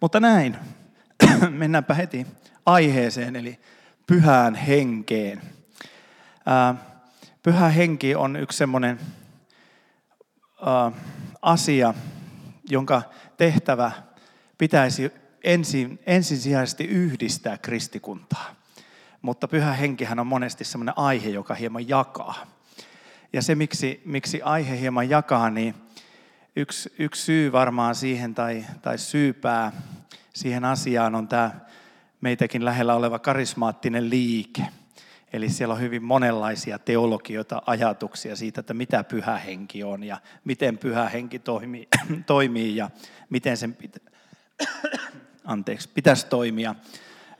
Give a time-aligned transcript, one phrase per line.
[0.00, 0.56] Mutta näin,
[1.50, 2.26] mennäänpä heti
[2.66, 3.60] aiheeseen, eli
[4.06, 5.42] pyhään henkeen.
[7.42, 9.00] Pyhä henki on yksi semmoinen
[11.42, 11.94] asia,
[12.68, 13.02] jonka
[13.36, 13.92] tehtävä
[14.58, 15.12] pitäisi
[15.44, 18.54] ensin, ensisijaisesti yhdistää kristikuntaa.
[19.22, 22.46] Mutta pyhä henkihän on monesti semmoinen aihe, joka hieman jakaa.
[23.32, 25.74] Ja se, miksi, miksi aihe hieman jakaa, niin
[26.56, 29.72] yksi, yksi syy varmaan siihen tai, tai syypää
[30.34, 31.50] siihen asiaan on tämä
[32.20, 34.62] meitäkin lähellä oleva karismaattinen liike.
[35.32, 40.78] Eli siellä on hyvin monenlaisia teologioita, ajatuksia siitä, että mitä pyhä henki on ja miten
[40.78, 41.88] pyhä henki toimii,
[42.26, 42.90] toimii ja
[43.30, 43.98] miten sen pitä,
[45.44, 46.74] anteeksi, pitäisi toimia.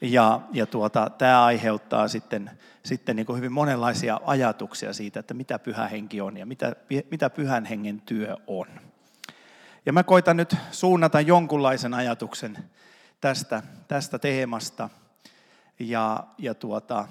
[0.01, 2.51] Ja, ja tuota, tämä aiheuttaa sitten,
[2.83, 6.77] sitten niin hyvin monenlaisia ajatuksia siitä, että mitä pyhä henki on ja mitä,
[7.11, 8.67] mitä pyhän hengen työ on.
[9.87, 12.59] Ja mä koitan nyt suunnata jonkunlaisen ajatuksen
[13.21, 14.89] tästä, tästä teemasta.
[15.79, 17.09] Ja, ja tuota,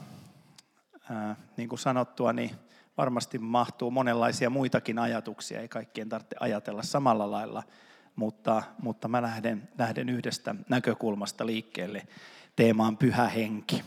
[1.09, 2.51] ää, niin kuin sanottua, niin
[2.97, 5.61] varmasti mahtuu monenlaisia muitakin ajatuksia.
[5.61, 7.63] Ei kaikkien tarvitse ajatella samalla lailla,
[8.15, 12.07] mutta, mutta mä lähden, lähden yhdestä näkökulmasta liikkeelle.
[12.55, 13.83] Teemaan pyhä henki.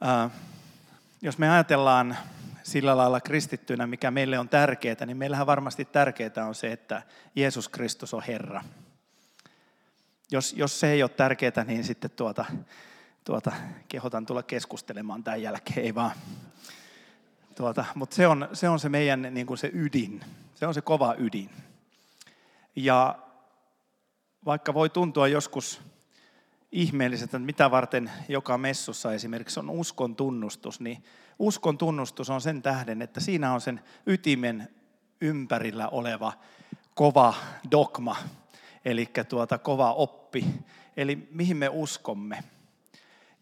[0.00, 0.30] Ää,
[1.22, 2.16] jos me ajatellaan
[2.68, 7.02] sillä lailla kristittyinä, mikä meille on tärkeää, niin meillähän varmasti tärkeää on se, että
[7.36, 8.64] Jeesus Kristus on Herra.
[10.30, 12.44] Jos, jos se ei ole tärkeää, niin sitten tuota,
[13.24, 13.52] tuota,
[13.88, 16.12] kehotan tulla keskustelemaan tämän jälkeen, ei vaan.
[17.56, 20.20] Tuota, mutta se on, se on se meidän niin kuin se ydin,
[20.54, 21.50] se on se kova ydin.
[22.76, 23.18] Ja
[24.44, 25.80] vaikka voi tuntua joskus
[26.72, 31.04] ihmeelliseltä, että mitä varten joka messussa esimerkiksi on uskon tunnustus, niin
[31.38, 34.68] uskon tunnustus on sen tähden, että siinä on sen ytimen
[35.20, 36.32] ympärillä oleva
[36.94, 37.34] kova
[37.70, 38.16] dogma,
[38.84, 40.46] eli tuota kova oppi,
[40.96, 42.44] eli mihin me uskomme.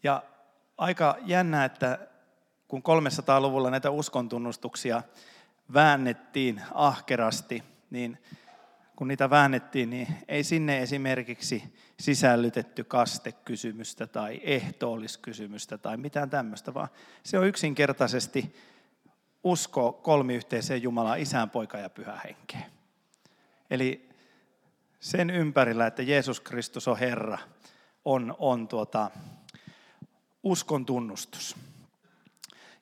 [0.03, 0.23] Ja
[0.77, 2.07] aika jännä, että
[2.67, 5.03] kun 300-luvulla näitä uskontunnustuksia
[5.73, 8.17] väännettiin ahkerasti, niin
[8.97, 11.63] kun niitä väännettiin, niin ei sinne esimerkiksi
[11.99, 16.87] sisällytetty kastekysymystä tai ehtoolliskysymystä tai mitään tämmöistä, vaan
[17.23, 18.55] se on yksinkertaisesti
[19.43, 22.65] usko kolmiyhteiseen Jumalaan, isän, poika ja pyhä henkeen.
[23.69, 24.09] Eli
[24.99, 27.37] sen ympärillä, että Jeesus Kristus on Herra,
[28.05, 29.11] on, on tuota,
[30.43, 31.55] uskon tunnustus.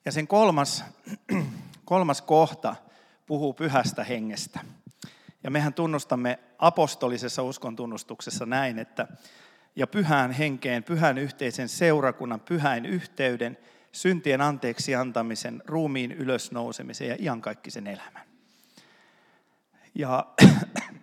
[0.04, 0.84] Ja sen kolmas,
[1.84, 2.76] kolmas kohta
[3.26, 4.60] puhuu pyhästä hengestä.
[5.46, 9.08] Ja mehän tunnustamme apostolisessa uskon tunnustuksessa näin, että
[9.76, 13.58] ja pyhään henkeen, pyhän yhteisen seurakunnan, pyhäin yhteyden,
[13.92, 18.22] syntien anteeksi antamisen, ruumiin ylösnousemisen ja iankaikkisen elämän.
[19.94, 20.26] Ja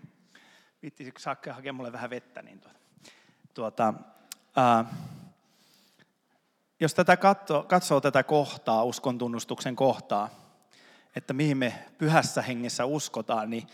[0.82, 2.80] viittisikö Sakke hakea mulle vähän vettä, niin tuota,
[3.54, 3.94] tuota
[4.56, 4.86] ää,
[6.80, 10.30] jos tätä katsoo, katsoo tätä kohtaa, uskon tunnustuksen kohtaa,
[11.16, 13.68] että mihin me pyhässä hengessä uskotaan, niin,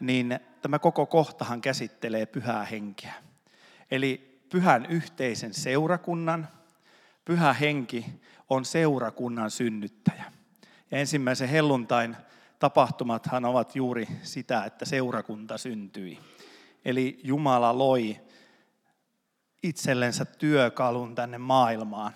[0.00, 3.14] niin tämä koko kohtahan käsittelee pyhää henkeä.
[3.90, 6.48] Eli pyhän yhteisen seurakunnan,
[7.24, 8.06] pyhä henki
[8.50, 10.24] on seurakunnan synnyttäjä.
[10.90, 12.16] Ja ensimmäisen helluntain
[12.58, 16.18] tapahtumathan ovat juuri sitä, että seurakunta syntyi.
[16.84, 18.20] Eli Jumala loi
[19.62, 22.12] itsellensä työkalun tänne maailmaan,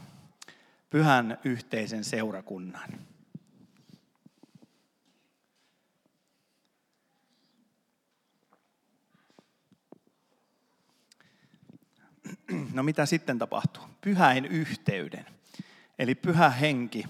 [0.91, 3.10] pyhän yhteisen seurakunnan.
[12.75, 13.83] No mitä sitten tapahtuu?
[14.01, 15.27] Pyhäin yhteyden.
[15.99, 17.05] Eli pyhä henki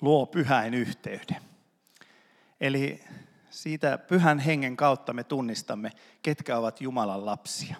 [0.00, 1.42] luo pyhäin yhteyden.
[2.60, 3.04] Eli
[3.50, 5.92] siitä pyhän hengen kautta me tunnistamme,
[6.22, 7.76] ketkä ovat Jumalan lapsia.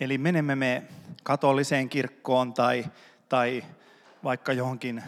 [0.00, 0.82] Eli menemme me
[1.22, 2.84] katoliseen kirkkoon tai,
[3.28, 3.64] tai
[4.24, 5.02] vaikka johonkin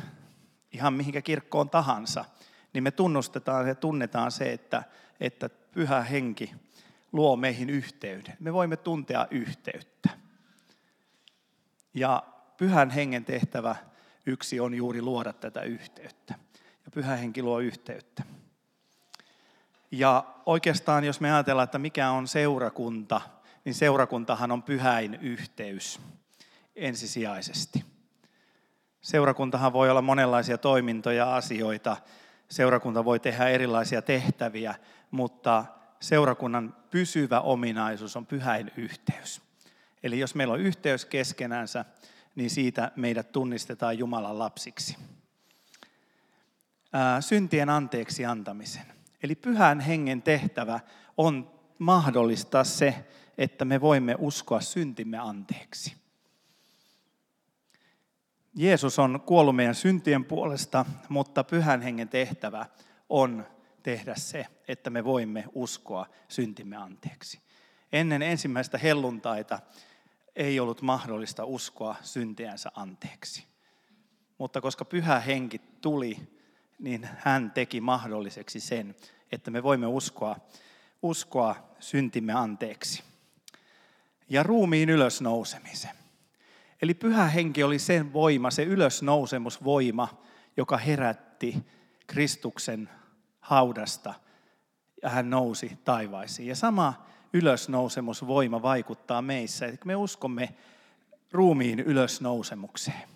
[0.72, 2.24] ihan mihinkä kirkkoon tahansa,
[2.72, 4.82] niin me tunnustetaan ja tunnetaan se, että,
[5.20, 6.52] että pyhä henki
[7.12, 8.36] luo meihin yhteyden.
[8.40, 10.10] Me voimme tuntea yhteyttä.
[11.94, 12.22] Ja
[12.56, 13.76] pyhän hengen tehtävä
[14.26, 16.34] yksi on juuri luoda tätä yhteyttä.
[16.84, 18.22] Ja pyhä henki luo yhteyttä.
[19.90, 23.20] Ja oikeastaan, jos me ajatellaan, että mikä on seurakunta,
[23.64, 26.00] niin seurakuntahan on pyhäin yhteys
[26.76, 27.84] ensisijaisesti.
[29.00, 31.96] Seurakuntahan voi olla monenlaisia toimintoja, asioita.
[32.48, 34.74] Seurakunta voi tehdä erilaisia tehtäviä,
[35.10, 35.64] mutta
[36.00, 39.49] seurakunnan pysyvä ominaisuus on pyhäin yhteys.
[40.02, 41.84] Eli jos meillä on yhteys keskenänsä,
[42.34, 44.96] niin siitä meidät tunnistetaan Jumalan lapsiksi.
[47.20, 48.86] syntien anteeksi antamisen.
[49.22, 50.80] Eli pyhän hengen tehtävä
[51.16, 53.04] on mahdollistaa se,
[53.38, 55.96] että me voimme uskoa syntimme anteeksi.
[58.54, 62.66] Jeesus on kuollut meidän syntien puolesta, mutta pyhän hengen tehtävä
[63.08, 63.46] on
[63.82, 67.40] tehdä se, että me voimme uskoa syntimme anteeksi.
[67.92, 69.58] Ennen ensimmäistä helluntaita
[70.40, 73.46] ei ollut mahdollista uskoa syntiänsä anteeksi.
[74.38, 76.18] Mutta koska pyhä henki tuli,
[76.78, 78.96] niin hän teki mahdolliseksi sen,
[79.32, 80.36] että me voimme uskoa,
[81.02, 83.02] uskoa syntimme anteeksi.
[84.28, 85.96] Ja ruumiin ylösnousemisen.
[86.82, 90.08] Eli pyhä henki oli sen voima, se ylösnousemusvoima,
[90.56, 91.66] joka herätti
[92.06, 92.88] Kristuksen
[93.40, 94.14] haudasta
[95.02, 96.48] ja hän nousi taivaisiin.
[96.48, 100.54] Ja sama ylösnousemusvoima vaikuttaa meissä, että me uskomme
[101.32, 103.08] ruumiin ylösnousemukseen.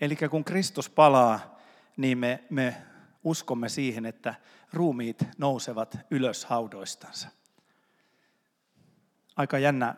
[0.00, 1.58] Eli kun Kristus palaa,
[1.96, 2.76] niin me, me
[3.24, 4.34] uskomme siihen, että
[4.72, 7.28] ruumiit nousevat ylös haudoistansa.
[9.36, 9.94] Aika jännä,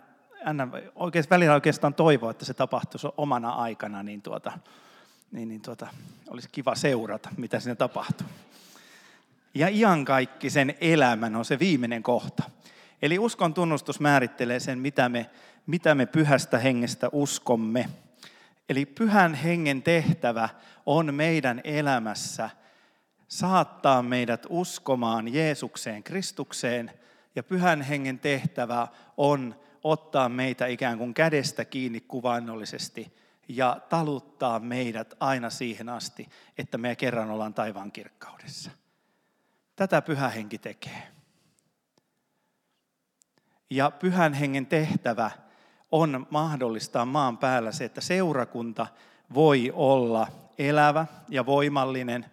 [0.47, 4.59] jännä oikein, välillä oikeastaan toivoa, että se tapahtuisi omana aikana, niin, tuota,
[5.33, 5.89] niin, niin tuota,
[6.29, 8.27] olisi kiva seurata, mitä siinä tapahtuu.
[9.55, 12.43] Ja iankaikkisen elämän on se viimeinen kohta.
[13.03, 15.31] Eli uskon tunnustus määrittelee sen, mitä me,
[15.67, 17.89] mitä me pyhästä hengestä uskomme.
[18.69, 20.49] Eli pyhän hengen tehtävä
[20.87, 22.51] on meidän elämässä
[23.29, 26.91] saattaa meidät uskomaan Jeesukseen, Kristukseen.
[27.37, 33.17] Ja pyhän hengen tehtävä on ottaa meitä ikään kuin kädestä kiinni kuvainnollisesti
[33.49, 36.29] ja taluttaa meidät aina siihen asti,
[36.59, 38.71] että me kerran ollaan taivaan kirkkaudessa.
[39.77, 41.16] Tätä pyhä henki tekee.
[43.71, 45.31] Ja pyhän hengen tehtävä
[45.93, 48.87] on mahdollistaa maan päällä se, että seurakunta
[49.35, 50.29] voi olla
[50.59, 52.27] elävä ja voimallinen.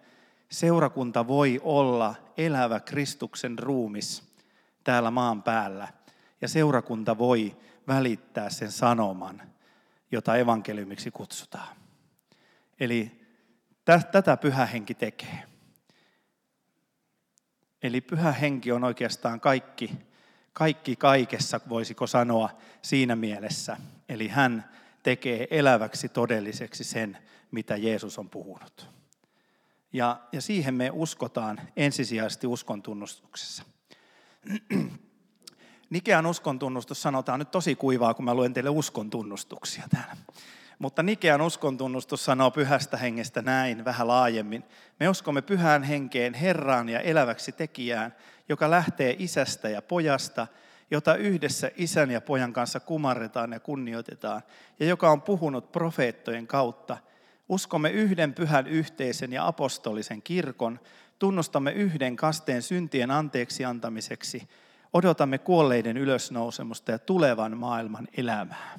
[0.50, 4.34] Seurakunta voi olla elävä Kristuksen ruumis
[4.84, 5.88] täällä maan päällä.
[6.40, 7.56] Ja seurakunta voi
[7.88, 9.42] välittää sen sanoman,
[10.12, 11.76] jota evankeliumiksi kutsutaan.
[12.80, 13.20] Eli
[14.12, 15.42] tätä pyhä henki tekee.
[17.82, 19.90] Eli pyhä henki on oikeastaan kaikki,
[20.54, 22.50] kaikki kaikessa, voisiko sanoa
[22.82, 23.76] siinä mielessä.
[24.08, 24.70] Eli hän
[25.02, 27.18] tekee eläväksi todelliseksi sen,
[27.50, 28.88] mitä Jeesus on puhunut.
[29.92, 33.62] Ja, ja siihen me uskotaan ensisijaisesti uskon tunnustuksessa.
[35.90, 40.16] Nikean uskon tunnustus sanotaan nyt tosi kuivaa, kun mä luen teille uskon tunnustuksia täällä.
[40.78, 44.64] Mutta Nikean uskontunnustus sanoo pyhästä hengestä näin vähän laajemmin.
[45.00, 48.14] Me uskomme pyhään henkeen Herraan ja eläväksi tekijään,
[48.48, 50.46] joka lähtee isästä ja pojasta,
[50.90, 54.42] jota yhdessä isän ja pojan kanssa kumarretaan ja kunnioitetaan,
[54.80, 56.96] ja joka on puhunut profeettojen kautta.
[57.48, 60.80] Uskomme yhden pyhän yhteisen ja apostolisen kirkon,
[61.18, 64.48] tunnustamme yhden kasteen syntien anteeksi antamiseksi,
[64.92, 68.78] odotamme kuolleiden ylösnousemusta ja tulevan maailman elämää.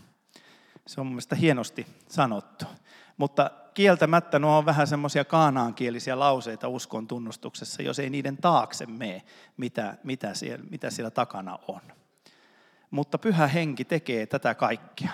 [0.87, 2.65] Se on mielestäni hienosti sanottu.
[3.17, 9.23] Mutta kieltämättä nuo on vähän semmoisia kaanaankielisiä lauseita uskon tunnustuksessa, jos ei niiden taakse mene,
[9.57, 11.81] mitä, mitä, siellä, mitä siellä takana on.
[12.91, 15.11] Mutta pyhä henki tekee tätä kaikkea.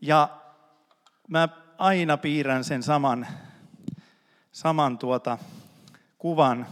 [0.00, 0.40] Ja
[1.28, 1.48] mä
[1.78, 3.26] aina piirrän sen saman,
[4.52, 5.38] saman tuota
[6.18, 6.66] kuvan,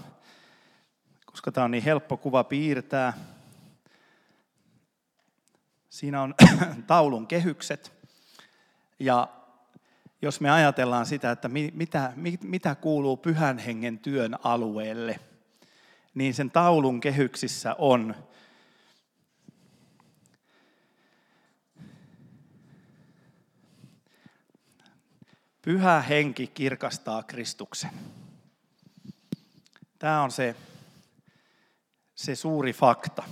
[1.27, 3.13] koska tämä on niin helppo kuva piirtää.
[5.91, 6.35] Siinä on
[6.87, 7.93] taulun kehykset.
[8.99, 9.29] Ja
[10.23, 12.13] jos me ajatellaan sitä, että mitä,
[12.43, 15.21] mitä kuuluu pyhän hengen työn alueelle,
[16.15, 18.15] niin sen taulun kehyksissä on
[25.63, 27.91] Pyhä henki kirkastaa Kristuksen.
[29.99, 30.57] Tämä on se,
[32.15, 33.23] se suuri fakta.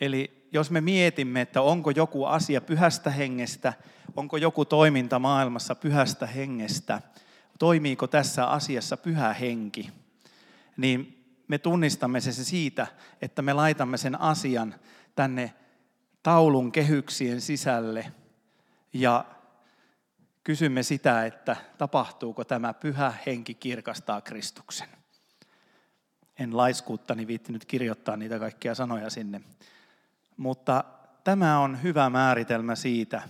[0.00, 3.72] Eli jos me mietimme, että onko joku asia pyhästä hengestä,
[4.16, 7.02] onko joku toiminta maailmassa pyhästä hengestä,
[7.58, 9.90] toimiiko tässä asiassa pyhä henki,
[10.76, 12.86] niin me tunnistamme se siitä,
[13.22, 14.74] että me laitamme sen asian
[15.14, 15.54] tänne
[16.22, 18.12] taulun kehyksien sisälle
[18.92, 19.24] ja
[20.44, 24.88] kysymme sitä, että tapahtuuko tämä pyhä henki kirkastaa Kristuksen.
[26.38, 29.40] En laiskuuttani viittinyt kirjoittaa niitä kaikkia sanoja sinne,
[30.42, 30.84] mutta
[31.24, 33.22] tämä on hyvä määritelmä siitä,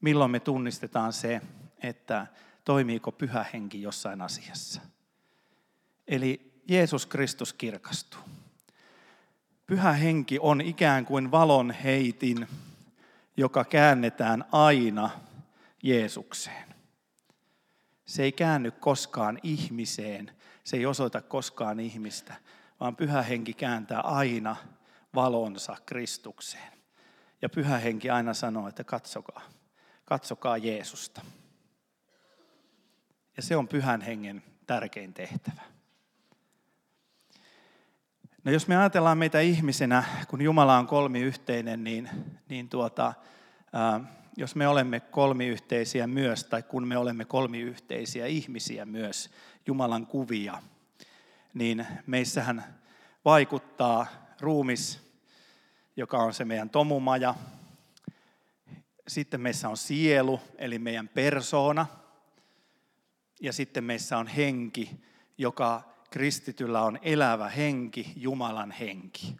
[0.00, 1.40] milloin me tunnistetaan se,
[1.82, 2.26] että
[2.64, 4.80] toimiiko pyhä henki jossain asiassa.
[6.08, 8.20] Eli Jeesus Kristus kirkastuu.
[9.66, 12.48] Pyhä henki on ikään kuin valon heitin,
[13.36, 15.10] joka käännetään aina
[15.82, 16.74] Jeesukseen.
[18.06, 20.30] Se ei käänny koskaan ihmiseen,
[20.64, 22.34] se ei osoita koskaan ihmistä,
[22.80, 24.56] vaan pyhä henki kääntää aina
[25.16, 26.72] valonsa Kristukseen.
[27.42, 29.42] Ja pyhä henki aina sanoo, että katsokaa,
[30.04, 31.22] katsokaa Jeesusta.
[33.36, 35.62] Ja se on pyhän hengen tärkein tehtävä.
[38.44, 42.10] No jos me ajatellaan meitä ihmisenä, kun Jumala on kolmiyhteinen, niin,
[42.48, 43.14] niin tuota,
[43.72, 44.00] ää,
[44.36, 49.30] jos me olemme kolmiyhteisiä myös, tai kun me olemme kolmiyhteisiä ihmisiä myös,
[49.66, 50.62] Jumalan kuvia,
[51.54, 52.64] niin meissähän
[53.24, 54.06] vaikuttaa
[54.40, 55.05] ruumis,
[55.96, 57.34] joka on se meidän tomumaja.
[59.08, 61.86] Sitten meissä on sielu, eli meidän persoona.
[63.40, 64.90] Ja sitten meissä on henki,
[65.38, 69.36] joka kristityllä on elävä henki, Jumalan henki.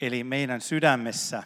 [0.00, 1.42] Eli meidän sydämessä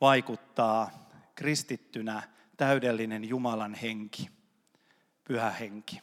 [0.00, 2.22] vaikuttaa kristittynä
[2.56, 4.30] täydellinen Jumalan henki,
[5.24, 6.00] pyhä henki.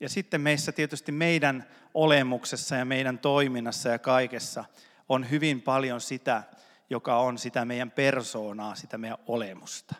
[0.00, 4.64] Ja sitten meissä tietysti meidän olemuksessa ja meidän toiminnassa ja kaikessa
[5.10, 6.42] on hyvin paljon sitä,
[6.90, 9.94] joka on sitä meidän persoonaa, sitä meidän olemusta.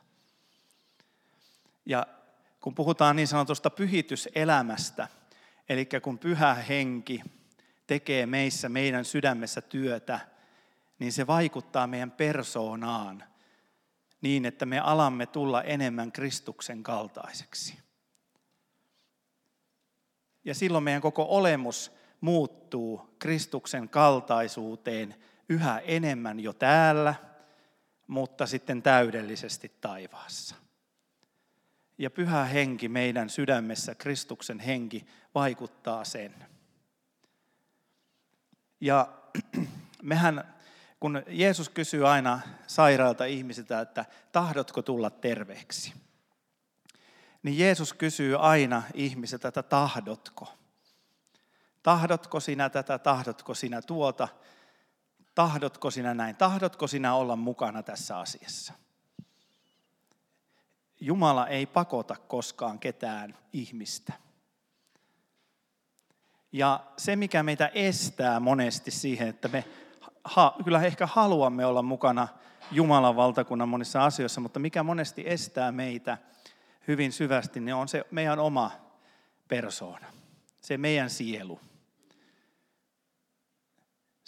[1.87, 2.07] Ja
[2.61, 5.09] kun puhutaan niin sanotusta pyhityselämästä,
[5.69, 7.23] eli kun pyhä henki
[7.87, 10.21] tekee meissä, meidän sydämessä työtä,
[10.99, 13.25] niin se vaikuttaa meidän persoonaan
[14.21, 17.79] niin, että me alamme tulla enemmän Kristuksen kaltaiseksi.
[20.45, 25.15] Ja silloin meidän koko olemus muuttuu Kristuksen kaltaisuuteen
[25.49, 27.15] yhä enemmän jo täällä,
[28.07, 30.55] mutta sitten täydellisesti taivaassa.
[31.99, 36.35] Ja pyhä henki meidän sydämessä, Kristuksen henki, vaikuttaa sen.
[38.81, 39.09] Ja
[40.03, 40.55] mehän,
[41.01, 45.93] kun Jeesus kysyy aina sairaalta ihmisiltä, että tahdotko tulla terveeksi,
[47.43, 50.60] niin Jeesus kysyy aina ihmiseltä, että tahdotko.
[51.83, 54.29] Tahdotko sinä tätä, tahdotko sinä tuota,
[55.35, 58.73] tahdotko sinä näin, tahdotko sinä olla mukana tässä asiassa.
[61.01, 64.13] Jumala ei pakota koskaan ketään ihmistä.
[66.53, 69.65] Ja se, mikä meitä estää monesti siihen, että me
[70.25, 72.29] ha, kyllä ehkä haluamme olla mukana
[72.73, 76.19] Jumalan valtakunnan monissa asioissa, mutta mikä monesti estää meitä
[76.89, 78.71] hyvin syvästi, niin on se meidän oma
[79.49, 80.07] persoona,
[80.61, 81.61] se meidän sielu.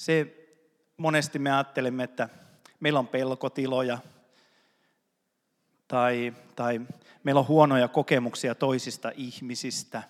[0.03, 0.37] Se
[0.97, 2.29] monesti me ajattelemme, että
[2.81, 3.99] meillä on pelkotiloja,
[5.89, 6.81] tai, tai
[7.25, 10.03] meillä on huonoja kokemuksia toisista ihmisistä.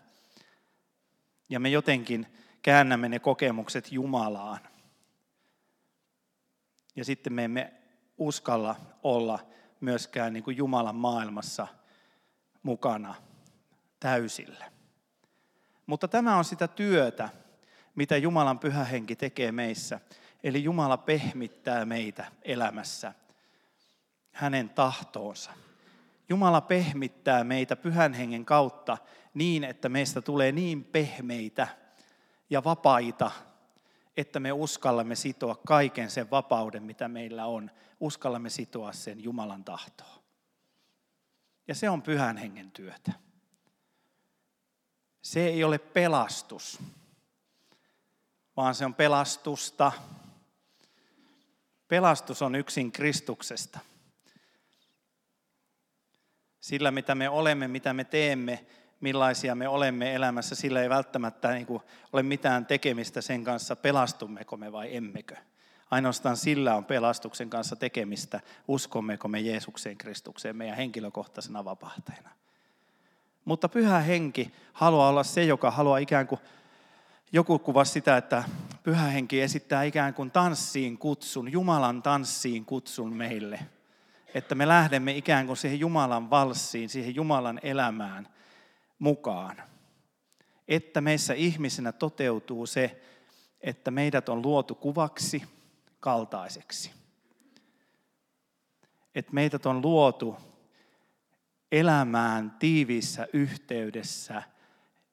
[1.48, 2.26] Ja me jotenkin
[2.62, 4.60] käännämme ne kokemukset Jumalaan.
[6.96, 7.72] Ja sitten me emme
[8.18, 9.46] uskalla olla
[9.80, 11.66] myöskään niin kuin Jumalan maailmassa
[12.62, 13.14] mukana
[14.00, 14.72] täysillä.
[15.86, 17.41] Mutta tämä on sitä työtä,
[17.94, 20.00] mitä Jumalan pyhä henki tekee meissä.
[20.42, 23.12] Eli Jumala pehmittää meitä elämässä
[24.32, 25.52] hänen tahtoonsa.
[26.28, 28.98] Jumala pehmittää meitä pyhän hengen kautta
[29.34, 31.68] niin, että meistä tulee niin pehmeitä
[32.50, 33.30] ja vapaita,
[34.16, 37.70] että me uskallamme sitoa kaiken sen vapauden, mitä meillä on.
[38.00, 40.22] Uskallamme sitoa sen Jumalan tahtoon.
[41.68, 43.12] Ja se on pyhän hengen työtä.
[45.22, 46.78] Se ei ole pelastus,
[48.56, 49.92] vaan se on pelastusta.
[51.88, 53.78] Pelastus on yksin Kristuksesta–
[56.62, 58.64] sillä, mitä me olemme, mitä me teemme,
[59.00, 61.82] millaisia me olemme elämässä, sillä ei välttämättä niin kuin,
[62.12, 65.36] ole mitään tekemistä sen kanssa, pelastummeko me vai emmekö.
[65.90, 72.30] Ainoastaan sillä on pelastuksen kanssa tekemistä, uskommeko me Jeesukseen Kristukseen meidän henkilökohtaisena vapahtajana.
[73.44, 76.40] Mutta pyhä henki haluaa olla se, joka haluaa ikään kuin,
[77.32, 78.44] joku kuvasi sitä, että
[78.82, 83.58] pyhä henki esittää ikään kuin tanssiin kutsun, Jumalan tanssiin kutsun meille–
[84.34, 88.28] että me lähdemme ikään kuin siihen Jumalan valssiin, siihen Jumalan elämään
[88.98, 89.62] mukaan.
[90.68, 93.02] Että meissä ihmisenä toteutuu se,
[93.60, 95.42] että meidät on luotu kuvaksi
[96.00, 96.90] kaltaiseksi.
[99.14, 100.36] Että meidät on luotu
[101.72, 104.42] elämään tiiviissä yhteydessä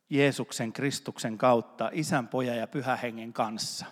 [0.09, 3.85] Jeesuksen Kristuksen kautta, Isän, Pojan ja Pyhä Hengen kanssa.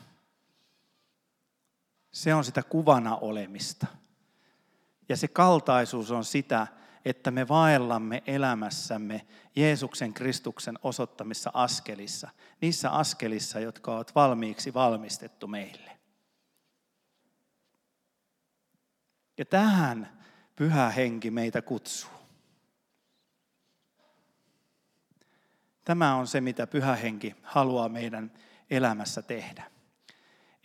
[2.12, 3.88] Se on sitä kuvana olemista.
[5.10, 6.68] Ja se kaltaisuus on sitä,
[7.06, 12.30] että me vaellamme elämässämme Jeesuksen Kristuksen osoittamissa askelissa,
[12.62, 15.98] niissä askelissa, jotka ovat valmiiksi valmistettu meille.
[19.38, 20.24] Ja tähän
[20.56, 22.17] pyhä henki meitä kutsuu.
[25.88, 28.32] Tämä on se, mitä pyhä henki haluaa meidän
[28.70, 29.64] elämässä tehdä.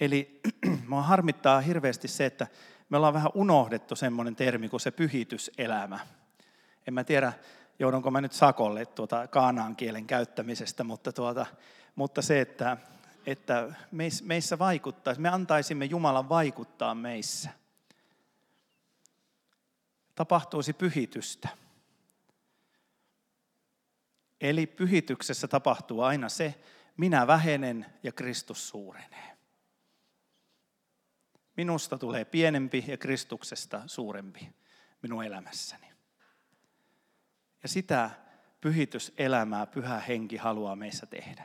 [0.01, 0.41] Eli
[0.89, 2.47] mua harmittaa hirveästi se, että
[2.89, 5.99] me ollaan vähän unohdettu semmoinen termi kuin se pyhityselämä.
[6.87, 7.33] En mä tiedä,
[7.79, 11.47] joudunko mä nyt sakolle tuota kaanaan kielen käyttämisestä, mutta, tuota,
[11.95, 12.77] mutta se, että,
[13.27, 13.75] että
[14.23, 17.51] meissä vaikuttaisi, me antaisimme Jumalan vaikuttaa meissä.
[20.15, 21.62] Tapahtuisi pyhitystä.
[24.43, 26.55] Eli pyhityksessä tapahtuu aina se,
[26.97, 29.37] minä vähenen ja Kristus suurenee.
[31.57, 34.49] Minusta tulee pienempi ja Kristuksesta suurempi
[35.03, 35.87] minun elämässäni.
[37.63, 38.11] Ja sitä
[38.61, 41.45] pyhityselämää pyhä henki haluaa meissä tehdä.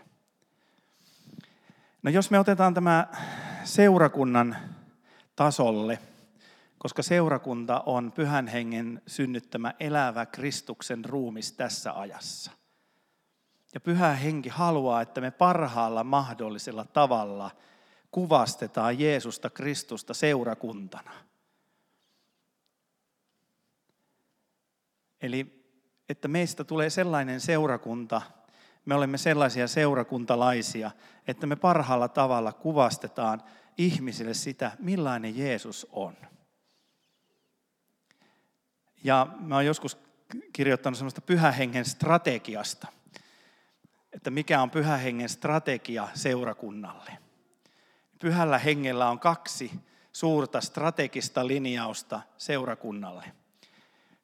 [2.03, 3.07] No jos me otetaan tämä
[3.63, 4.57] seurakunnan
[5.35, 5.99] tasolle,
[6.77, 12.51] koska seurakunta on pyhän hengen synnyttämä elävä Kristuksen ruumis tässä ajassa.
[13.77, 17.51] Ja pyhä henki haluaa, että me parhaalla mahdollisella tavalla
[18.11, 21.11] kuvastetaan Jeesusta Kristusta seurakuntana.
[25.21, 25.65] Eli
[26.09, 28.21] että meistä tulee sellainen seurakunta,
[28.85, 30.91] me olemme sellaisia seurakuntalaisia,
[31.27, 33.43] että me parhaalla tavalla kuvastetaan
[33.77, 36.15] ihmisille sitä, millainen Jeesus on.
[39.03, 39.97] Ja mä oon joskus
[40.53, 42.96] kirjoittanut semmoista pyhähengen strategiasta,
[44.17, 47.17] että mikä on pyhähengen strategia seurakunnalle.
[48.19, 49.71] Pyhällä hengellä on kaksi
[50.13, 53.23] suurta strategista linjausta seurakunnalle.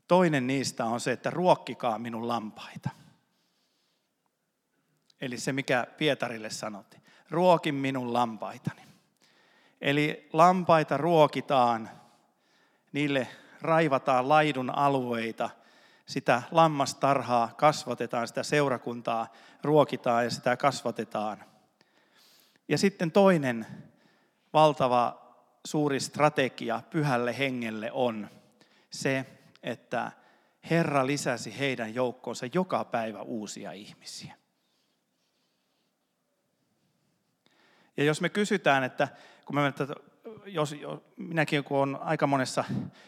[0.08, 2.90] Toinen niistä on se, että ruokkikaa minun lampaita.
[5.22, 7.04] Eli se, mikä Pietarille sanottiin.
[7.30, 8.82] Ruokin minun lampaitani.
[9.82, 11.90] Eli lampaita ruokitaan,
[12.92, 13.28] niille
[13.62, 15.50] raivataan laidun alueita,
[16.06, 19.28] sitä lammastarhaa kasvatetaan, sitä seurakuntaa
[19.64, 21.44] ruokitaan ja sitä kasvatetaan.
[22.68, 23.68] Ja sitten toinen
[24.54, 25.24] valtava
[25.66, 28.30] suuri strategia pyhälle hengelle on
[28.90, 29.26] se,
[29.64, 30.12] että
[30.70, 34.36] Herra lisäsi heidän joukkoonsa joka päivä uusia ihmisiä.
[37.98, 39.08] Ja jos me kysytään, että
[39.46, 39.74] kun me,
[40.44, 40.76] että jos,
[41.18, 42.64] minäkin kun olen aika monessa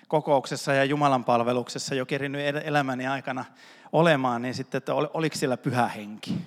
[0.08, 3.46] kokouksessa ja Jumalan palveluksessa jo kerinyt elämäni aikana
[3.92, 6.38] olemaan, niin sitten, että oliko siellä pyhä henki?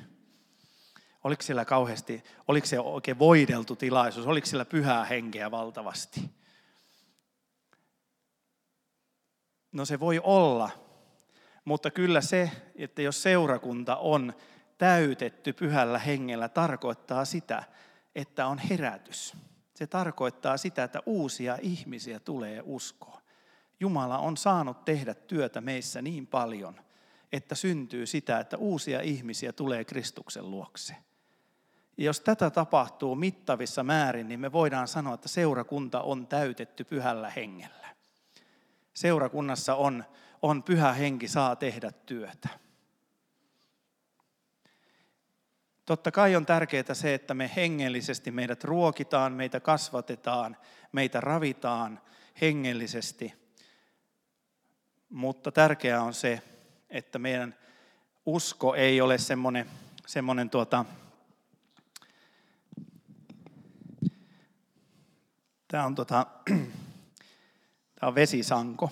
[1.24, 6.20] Oliko siellä kauheasti, oliko se oikein voideltu tilaisuus, oliko siellä pyhää henkeä valtavasti?
[9.72, 10.70] No se voi olla,
[11.64, 14.35] mutta kyllä se, että jos seurakunta on
[14.79, 17.62] täytetty pyhällä hengellä, tarkoittaa sitä,
[18.14, 19.37] että on herätys.
[19.79, 23.23] Se tarkoittaa sitä, että uusia ihmisiä tulee uskoon.
[23.81, 26.81] Jumala on saanut tehdä työtä meissä niin paljon,
[27.33, 30.97] että syntyy sitä, että uusia ihmisiä tulee Kristuksen luokse.
[31.97, 37.31] Ja jos tätä tapahtuu mittavissa määrin, niin me voidaan sanoa, että seurakunta on täytetty pyhällä
[37.31, 37.88] hengellä.
[38.95, 40.05] Seurakunnassa on,
[40.43, 42.49] on pyhä henki, saa tehdä työtä.
[45.88, 50.57] Totta kai on tärkeää se, että me hengellisesti meidät ruokitaan, meitä kasvatetaan,
[50.92, 52.01] meitä ravitaan
[52.40, 53.35] hengellisesti.
[55.11, 56.42] Mutta tärkeää on se,
[56.90, 57.55] että meidän
[58.27, 59.70] usko ei ole semmoinen,
[60.07, 60.85] semmoinen tuota,
[65.68, 66.27] tämä on, tuota,
[68.01, 68.90] tämä on vesisanko.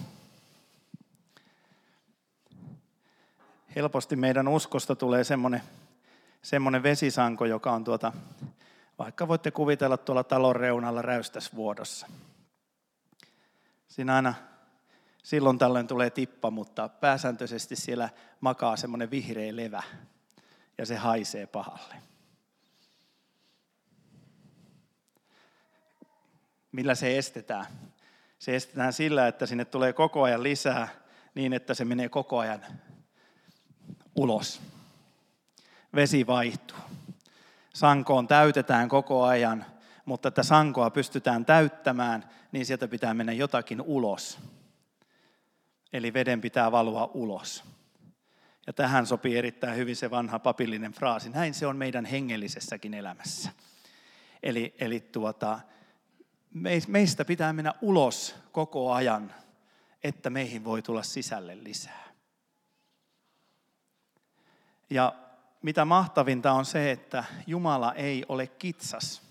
[3.77, 5.63] Helposti meidän uskosta tulee semmoinen
[6.47, 8.13] semmoinen vesisanko, joka on tuota,
[8.99, 12.07] vaikka voitte kuvitella tuolla talon reunalla räystäsvuodossa.
[13.89, 14.35] Siinä aina
[15.23, 18.09] silloin tällöin tulee tippa, mutta pääsääntöisesti siellä
[18.41, 19.83] makaa semmoinen vihreä levä
[20.79, 21.95] ja se haisee pahalle.
[26.73, 27.67] Millä se estetään?
[28.39, 30.89] Se estetään sillä, että sinne tulee koko ajan lisää
[31.35, 32.61] niin, että se menee koko ajan
[34.17, 34.76] ulos
[35.97, 36.79] vesi vaihtuu.
[37.75, 39.65] Sankoon täytetään koko ajan,
[40.05, 44.39] mutta että sankoa pystytään täyttämään, niin sieltä pitää mennä jotakin ulos.
[45.93, 47.65] Eli veden pitää valua ulos.
[48.67, 51.31] Ja tähän sopii erittäin hyvin se vanha papillinen fraasi.
[51.31, 53.51] Näin se on meidän hengellisessäkin elämässä.
[54.43, 55.61] Eli, eli tuota,
[56.89, 59.35] meistä pitää mennä ulos koko ajan,
[60.05, 62.07] että meihin voi tulla sisälle lisää.
[64.91, 65.26] Ja
[65.67, 69.23] mitä mahtavinta on se, että Jumala ei ole kitsas.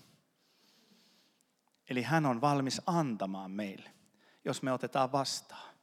[1.90, 3.90] Eli hän on valmis antamaan meille,
[4.44, 5.74] jos me otetaan vastaan.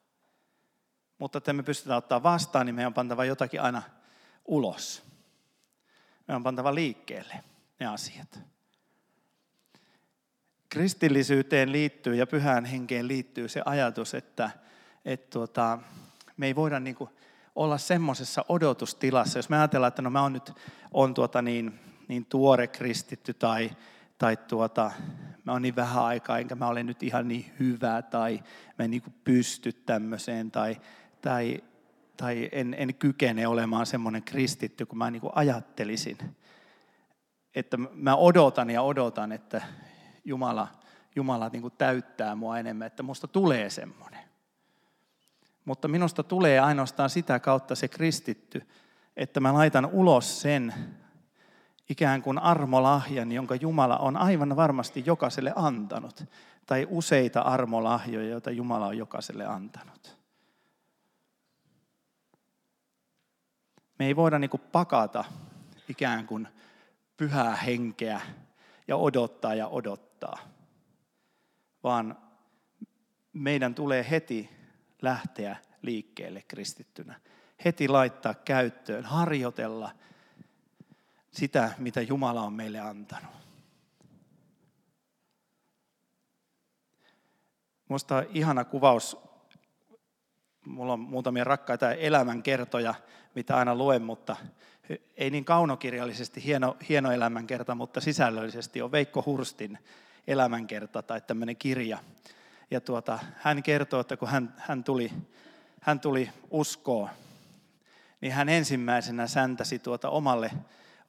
[1.17, 3.81] Mutta että me pystytään ottaa vastaan, niin meidän on pantava jotakin aina
[4.45, 5.03] ulos.
[6.27, 7.43] Meidän on pantava liikkeelle
[7.79, 8.39] ne asiat.
[10.69, 14.49] kristillisyyteen liittyy ja pyhään henkeen liittyy se ajatus, että,
[15.05, 15.79] että tuota,
[16.37, 17.09] me ei voida niin kuin
[17.55, 20.53] olla semmoisessa odotustilassa, jos me ajatellaan, että no mä oon nyt
[20.91, 23.71] on tuota niin, niin tuore kristitty tai,
[24.17, 24.91] tai tuota,
[25.43, 28.43] mä oon niin vähän aikaa, enkä mä ole nyt ihan niin hyvä tai
[28.79, 30.77] mä en niin kuin pysty tämmöiseen tai,
[31.21, 31.63] tai,
[32.17, 36.17] tai en, en kykene olemaan semmoinen kristitty, kun mä niin kuin ajattelisin.
[37.55, 39.61] Että mä odotan ja odotan, että
[40.25, 40.67] Jumala,
[41.15, 44.32] Jumala niin kuin täyttää mua enemmän, että musta tulee semmoinen.
[45.65, 48.67] Mutta minusta tulee ainoastaan sitä kautta se kristitty,
[49.17, 50.73] että mä laitan ulos sen
[51.89, 56.23] ikään kuin armolahjan, jonka Jumala on aivan varmasti jokaiselle antanut.
[56.65, 60.17] Tai useita armolahjoja, joita Jumala on jokaiselle antanut.
[63.99, 65.23] Me ei voida niin pakata
[65.89, 66.47] ikään kuin
[67.17, 68.21] pyhää henkeä
[68.87, 70.37] ja odottaa ja odottaa,
[71.83, 72.17] vaan
[73.33, 74.62] meidän tulee heti
[75.03, 77.19] lähteä liikkeelle kristittynä.
[77.65, 79.91] Heti laittaa käyttöön, harjoitella
[81.31, 83.31] sitä, mitä Jumala on meille antanut.
[87.89, 89.17] Minusta ihana kuvaus.
[90.65, 92.95] Mulla on muutamia rakkaita elämänkertoja,
[93.35, 94.35] mitä aina luen, mutta
[95.17, 99.79] ei niin kaunokirjallisesti hieno, hieno elämänkerta, mutta sisällöllisesti on Veikko Hurstin
[100.27, 101.97] elämänkerta tai tämmöinen kirja.
[102.73, 105.11] Ja tuota, hän kertoo, että kun hän, hän, tuli,
[105.81, 107.09] hän tuli uskoon,
[108.21, 110.51] niin hän ensimmäisenä säntäsi tuota omalle,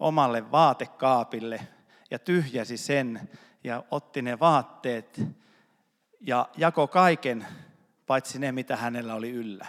[0.01, 1.61] omalle vaatekaapille
[2.11, 3.29] ja tyhjäsi sen
[3.65, 5.21] ja otti ne vaatteet
[6.21, 7.47] ja jako kaiken
[8.07, 9.67] paitsi ne, mitä hänellä oli yllä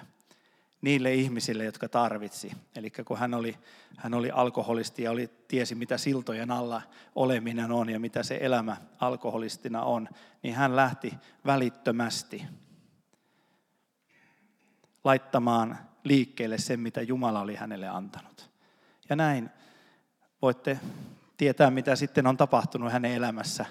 [0.85, 2.51] niille ihmisille, jotka tarvitsi.
[2.75, 3.57] Eli kun hän oli,
[3.97, 6.81] hän oli alkoholisti ja oli, tiesi, mitä siltojen alla
[7.15, 10.09] oleminen on ja mitä se elämä alkoholistina on,
[10.43, 11.13] niin hän lähti
[11.45, 12.45] välittömästi
[15.03, 18.49] laittamaan liikkeelle sen, mitä Jumala oli hänelle antanut.
[19.09, 19.49] Ja näin
[20.41, 20.79] voitte
[21.37, 23.65] tietää, mitä sitten on tapahtunut hänen elämässä.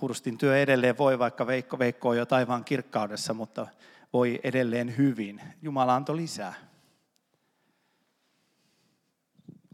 [0.00, 3.66] Hurstin työ edelleen voi, vaikka Veikko Veikko on jo taivaan kirkkaudessa, mutta
[4.12, 5.42] voi edelleen hyvin.
[5.62, 6.54] Jumala antoi lisää,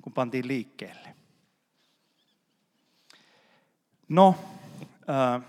[0.02, 1.16] kun pantiin liikkeelle.
[4.08, 4.34] No,
[5.10, 5.42] äh,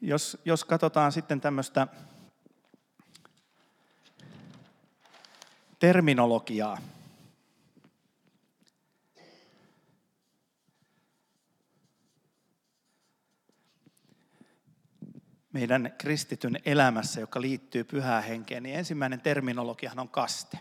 [0.00, 1.86] jos, jos katsotaan sitten tämmöistä
[5.78, 6.78] terminologiaa,
[15.56, 20.58] meidän kristityn elämässä, joka liittyy pyhään henkeen, niin ensimmäinen terminologiahan on kaste.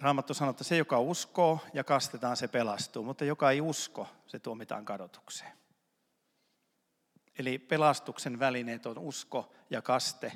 [0.00, 4.38] Raamattu sanoo, että se, joka uskoo ja kastetaan, se pelastuu, mutta joka ei usko, se
[4.38, 5.52] tuomitaan kadotukseen.
[7.38, 10.32] Eli pelastuksen välineet on usko ja kaste.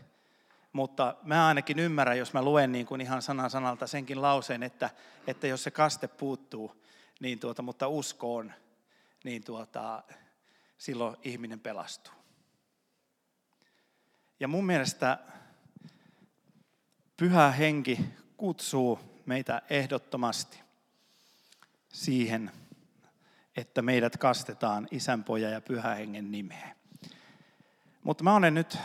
[0.72, 4.90] Mutta mä ainakin ymmärrän, jos mä luen niin kuin ihan sanan sanalta senkin lauseen, että,
[5.26, 6.84] että jos se kaste puuttuu,
[7.20, 8.52] niin tuota, mutta usko on,
[9.24, 10.02] niin tuota,
[10.78, 12.14] silloin ihminen pelastuu.
[14.40, 15.18] Ja mun mielestä
[17.16, 18.00] pyhä henki
[18.36, 20.60] kutsuu meitä ehdottomasti
[21.92, 22.50] siihen,
[23.56, 26.76] että meidät kastetaan isän, pojan ja pyhä hengen nimeen.
[28.02, 28.78] Mutta mä olen nyt,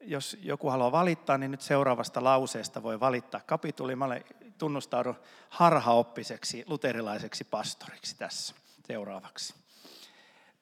[0.00, 3.96] jos joku haluaa valittaa, niin nyt seuraavasta lauseesta voi valittaa kapituli.
[3.96, 4.24] Mä olen
[4.58, 8.54] tunnustaudun harhaoppiseksi luterilaiseksi pastoriksi tässä
[8.86, 9.54] seuraavaksi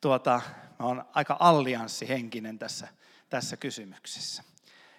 [0.00, 0.40] tuota,
[0.78, 2.88] mä oon aika allianssihenkinen tässä,
[3.30, 4.42] tässä kysymyksessä.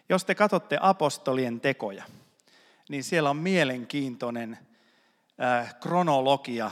[0.10, 2.04] Jos te katsotte apostolien tekoja,
[2.90, 4.58] niin siellä on mielenkiintoinen
[5.42, 6.72] äh, kronologia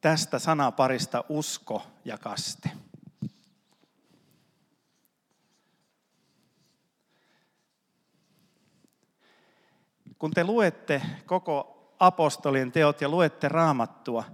[0.00, 2.70] tästä sanaparista usko ja kaste.
[10.18, 14.24] Kun te luette koko apostolien teot ja luette raamattua,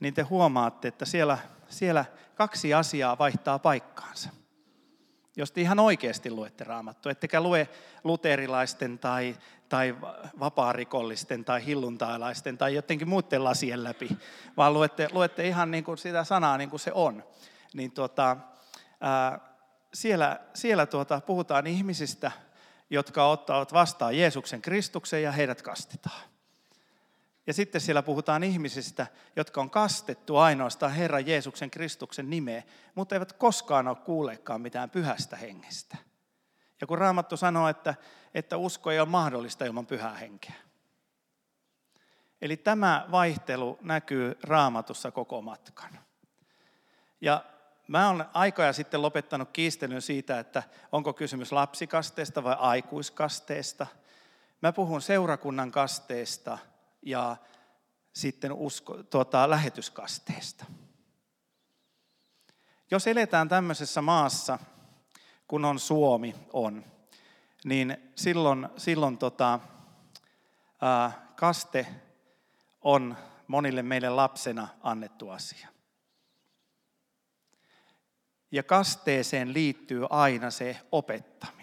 [0.00, 4.30] niin te huomaatte, että siellä siellä kaksi asiaa vaihtaa paikkaansa.
[5.36, 7.68] Jos te ihan oikeasti luette raamattua, ettekä lue
[8.04, 9.36] luterilaisten tai,
[9.68, 9.96] tai
[10.40, 14.08] vapaarikollisten tai hilluntailaisten tai jotenkin muiden lasien läpi,
[14.56, 17.24] vaan luette, luette ihan niin kuin sitä sanaa niin kuin se on.
[17.74, 18.36] Niin tuota,
[19.00, 19.40] ää,
[19.94, 22.32] siellä siellä tuota, puhutaan ihmisistä,
[22.90, 26.35] jotka ottavat vastaan Jeesuksen Kristuksen ja heidät kastetaan.
[27.46, 29.06] Ja sitten siellä puhutaan ihmisistä,
[29.36, 32.62] jotka on kastettu ainoastaan Herran Jeesuksen Kristuksen nimeen,
[32.94, 35.96] mutta eivät koskaan ole kuulleetkaan mitään pyhästä hengestä.
[36.80, 37.94] Ja kun Raamattu sanoo, että,
[38.34, 40.54] että usko ei ole mahdollista ilman pyhää henkeä.
[42.42, 45.98] Eli tämä vaihtelu näkyy raamatussa koko matkan.
[47.20, 47.44] Ja
[47.88, 53.86] mä olen aikoja sitten lopettanut kiistelyn siitä, että onko kysymys lapsikasteesta vai aikuiskasteesta.
[54.62, 56.58] Mä puhun seurakunnan kasteesta
[57.06, 57.36] ja
[58.12, 60.64] sitten usko, tuota, lähetyskasteesta.
[62.90, 64.58] Jos eletään tämmöisessä maassa,
[65.48, 66.84] kun on Suomi on,
[67.64, 69.60] niin silloin, silloin tota,
[70.82, 71.86] ää, kaste
[72.80, 73.16] on
[73.46, 75.68] monille meille lapsena annettu asia.
[78.50, 81.55] Ja kasteeseen liittyy aina se opettaminen.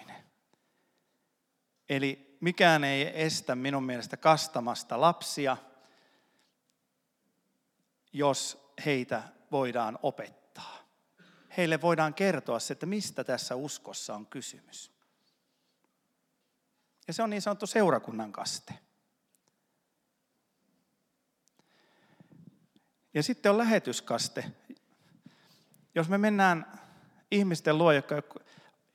[1.89, 5.57] Eli mikään ei estä minun mielestä kastamasta lapsia,
[8.13, 10.77] jos heitä voidaan opettaa.
[11.57, 14.91] Heille voidaan kertoa se, että mistä tässä uskossa on kysymys.
[17.07, 18.73] Ja se on niin sanottu seurakunnan kaste.
[23.13, 24.51] Ja sitten on lähetyskaste.
[25.95, 26.81] Jos me mennään
[27.31, 28.15] ihmisten luo, jotka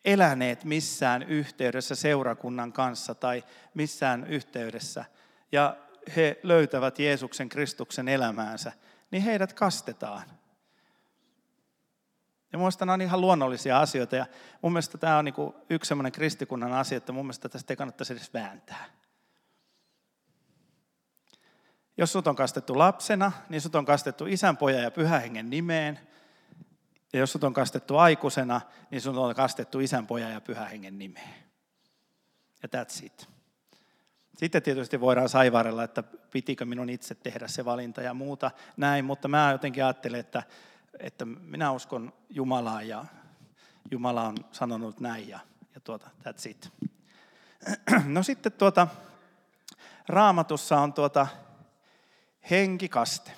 [0.04, 5.04] eläneet missään yhteydessä seurakunnan kanssa tai missään yhteydessä,
[5.52, 5.76] ja
[6.16, 8.72] he löytävät Jeesuksen Kristuksen elämäänsä,
[9.10, 10.24] niin heidät kastetaan.
[12.52, 14.26] Ja mielestäni nämä on ihan luonnollisia asioita, ja
[14.62, 15.34] mun mielestä tämä on niin
[15.70, 18.84] yksi sellainen kristikunnan asia, että mun mielestä tästä ei kannattaisi edes vääntää.
[21.96, 25.98] Jos sut on kastettu lapsena, niin sut on kastettu isän, pojan ja pyhän hengen nimeen.
[27.12, 30.98] Ja jos sut on kastettu aikuisena, niin sut on kastettu isän, pojan ja pyhän hengen
[30.98, 31.34] nimeen.
[32.62, 33.28] Ja that's it.
[34.36, 39.28] Sitten tietysti voidaan saivarella, että pitikö minun itse tehdä se valinta ja muuta näin, mutta
[39.28, 40.42] mä jotenkin ajattelen, että,
[40.98, 43.04] että minä uskon Jumalaan ja
[43.90, 45.40] Jumala on sanonut näin ja,
[45.74, 46.72] ja tuota, that's it.
[48.04, 48.88] No sitten tuota,
[50.08, 51.26] raamatussa on tuota,
[52.50, 53.30] henkikaste.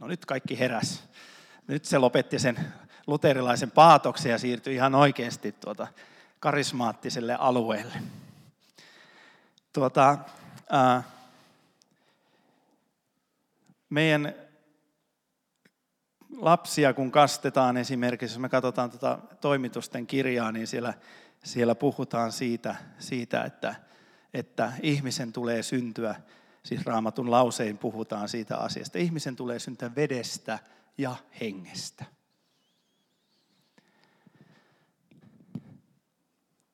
[0.00, 1.04] No nyt kaikki heräs.
[1.66, 2.72] Nyt se lopetti sen
[3.06, 5.86] luterilaisen paatoksen ja siirtyi ihan oikeasti tuota
[6.40, 7.94] karismaattiselle alueelle.
[9.72, 10.18] Tuota,
[10.70, 11.02] ää,
[13.90, 14.34] meidän
[16.36, 20.94] lapsia, kun kastetaan esimerkiksi, jos me katsotaan tuota toimitusten kirjaa, niin siellä,
[21.44, 23.74] siellä puhutaan siitä, siitä että
[24.34, 26.14] että ihmisen tulee syntyä,
[26.66, 30.58] siis raamatun lausein puhutaan siitä asiasta, ihmisen tulee syntyä vedestä
[30.98, 32.04] ja hengestä.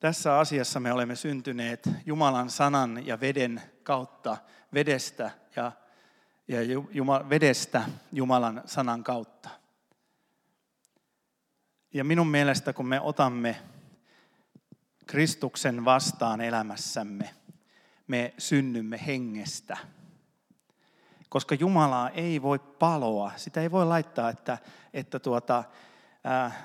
[0.00, 4.36] Tässä asiassa me olemme syntyneet Jumalan sanan ja veden kautta,
[4.74, 5.72] vedestä ja,
[6.48, 9.48] ja Juma, vedestä Jumalan sanan kautta.
[11.94, 13.56] Ja minun mielestä, kun me otamme
[15.06, 17.34] Kristuksen vastaan elämässämme,
[18.12, 19.76] me synnymme hengestä.
[21.28, 24.58] Koska Jumalaa ei voi paloa, sitä ei voi laittaa, että,
[24.92, 25.64] että tuota,
[26.26, 26.58] äh,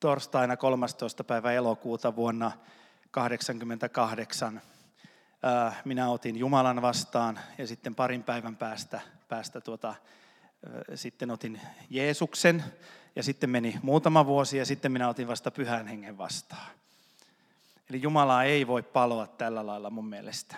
[0.00, 1.24] torstaina 13.
[1.24, 4.60] päivä elokuuta vuonna 1988
[5.44, 9.96] äh, minä otin Jumalan vastaan ja sitten parin päivän päästä, päästä tuota, äh,
[10.94, 12.64] sitten otin Jeesuksen
[13.16, 16.81] ja sitten meni muutama vuosi ja sitten minä otin vasta pyhän hengen vastaan.
[17.92, 20.56] Eli Jumalaa ei voi paloa tällä lailla mun mielestä,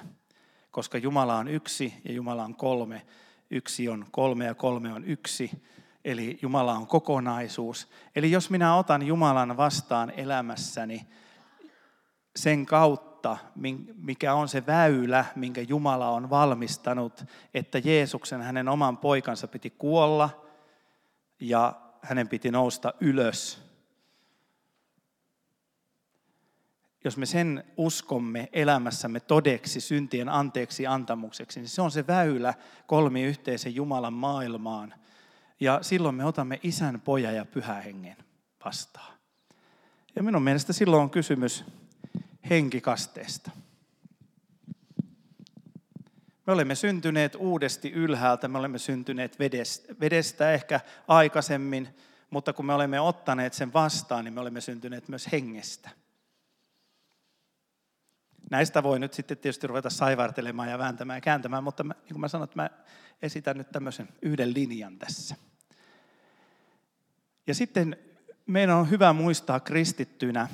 [0.70, 3.07] koska Jumala on yksi ja Jumala on kolme.
[3.51, 5.62] Yksi on kolme ja kolme on yksi,
[6.05, 7.88] eli Jumala on kokonaisuus.
[8.16, 11.07] Eli jos minä otan Jumalan vastaan elämässäni
[12.37, 13.37] sen kautta,
[13.94, 20.47] mikä on se väylä, minkä Jumala on valmistanut, että Jeesuksen hänen oman poikansa piti kuolla
[21.40, 23.63] ja hänen piti nousta ylös
[27.05, 32.55] jos me sen uskomme elämässämme todeksi syntien anteeksi antamukseksi, niin se on se väylä
[32.87, 34.95] kolmi yhteisen Jumalan maailmaan.
[35.61, 38.17] Ja silloin me otamme isän, pojan ja pyhä hengen
[38.64, 39.14] vastaan.
[40.17, 41.64] Ja minun mielestä silloin on kysymys
[42.51, 43.51] henkikasteesta.
[46.47, 51.88] Me olemme syntyneet uudesti ylhäältä, me olemme syntyneet vedestä, vedestä ehkä aikaisemmin,
[52.31, 55.90] mutta kun me olemme ottaneet sen vastaan, niin me olemme syntyneet myös hengestä.
[58.51, 62.21] Näistä voi nyt sitten tietysti ruveta saivartelemaan ja vääntämään ja kääntämään, mutta mä, niin kuin
[62.21, 62.71] mä sanoin, että mä
[63.23, 65.37] esitän nyt tämmöisen yhden linjan tässä.
[67.47, 67.97] Ja sitten
[68.47, 70.49] meidän on hyvä muistaa kristittyinä,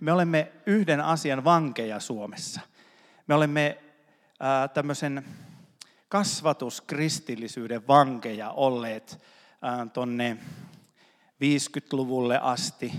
[0.00, 2.60] me olemme yhden asian vankeja Suomessa.
[3.26, 3.78] Me olemme
[4.40, 5.24] ää, tämmöisen
[6.08, 9.24] kasvatuskristillisyyden vankeja olleet
[9.92, 10.36] tuonne
[11.44, 12.92] 50-luvulle asti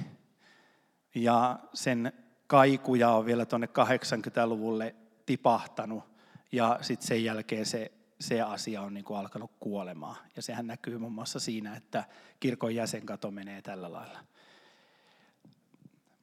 [1.15, 2.13] ja sen
[2.51, 6.03] kaikuja on vielä tuonne 80-luvulle tipahtanut
[6.51, 10.15] Ja sitten sen jälkeen se, se asia on niin kuin alkanut kuolemaan.
[10.35, 12.03] Ja sehän näkyy muun muassa siinä, että
[12.39, 14.19] kirkon jäsenkato menee tällä lailla.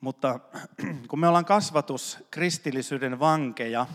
[0.01, 0.41] Mutta
[1.09, 3.87] kun me ollaan kasvatus kristillisyyden vankeja,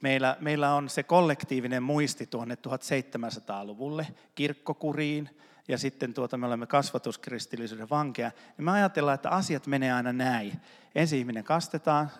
[0.00, 5.30] meillä, meillä on se kollektiivinen muisti tuonne 1700-luvulle kirkkokuriin,
[5.68, 10.60] ja sitten tuota, me olemme kasvatuskristillisyyden vankeja, niin me ajatellaan, että asiat menee aina näin.
[10.94, 12.10] Ensin ihminen kastetaan,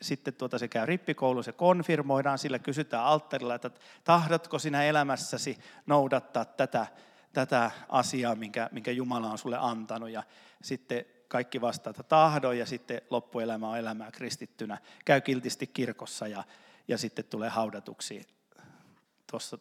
[0.00, 3.70] sitten tuota, se käy rippikoulu, se konfirmoidaan, sillä kysytään alttarilla, että
[4.04, 6.86] tahdotko sinä elämässäsi noudattaa tätä,
[7.32, 10.10] tätä asiaa, minkä, minkä Jumala on sulle antanut.
[10.10, 10.22] Ja
[10.62, 14.78] sitten kaikki vastaa, että tahdon ja sitten loppuelämä on elämää kristittynä.
[15.04, 16.44] Käy kiltisti kirkossa ja,
[16.88, 18.26] ja sitten tulee haudatuksi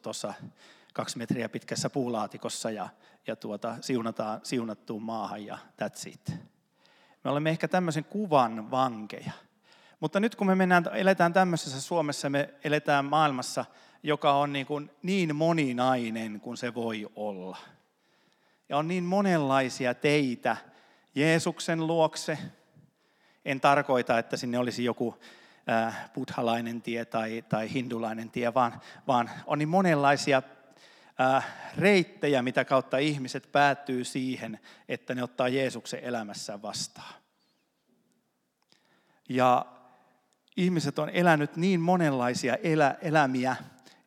[0.01, 0.33] tuossa
[0.97, 2.89] kaksi metriä pitkässä puulaatikossa ja,
[3.27, 6.29] ja tuota, siunataan siunattuun maahan ja that's it.
[7.23, 9.31] Me olemme ehkä tämmöisen kuvan vankeja.
[9.99, 13.65] Mutta nyt kun me mennään, eletään tämmöisessä Suomessa, me eletään maailmassa,
[14.03, 17.57] joka on niin, kuin niin moninainen kuin se voi olla.
[18.69, 20.57] Ja on niin monenlaisia teitä
[21.15, 22.37] Jeesuksen luokse.
[23.45, 25.15] En tarkoita, että sinne olisi joku
[25.69, 30.41] äh, buddhalainen tie tai, tai hindulainen tie, vaan, vaan on niin monenlaisia
[31.77, 37.13] reittejä, mitä kautta ihmiset päätyy siihen, että ne ottaa Jeesuksen elämässä vastaan.
[39.29, 39.65] Ja
[40.57, 43.55] ihmiset on elänyt niin monenlaisia elä, elämiä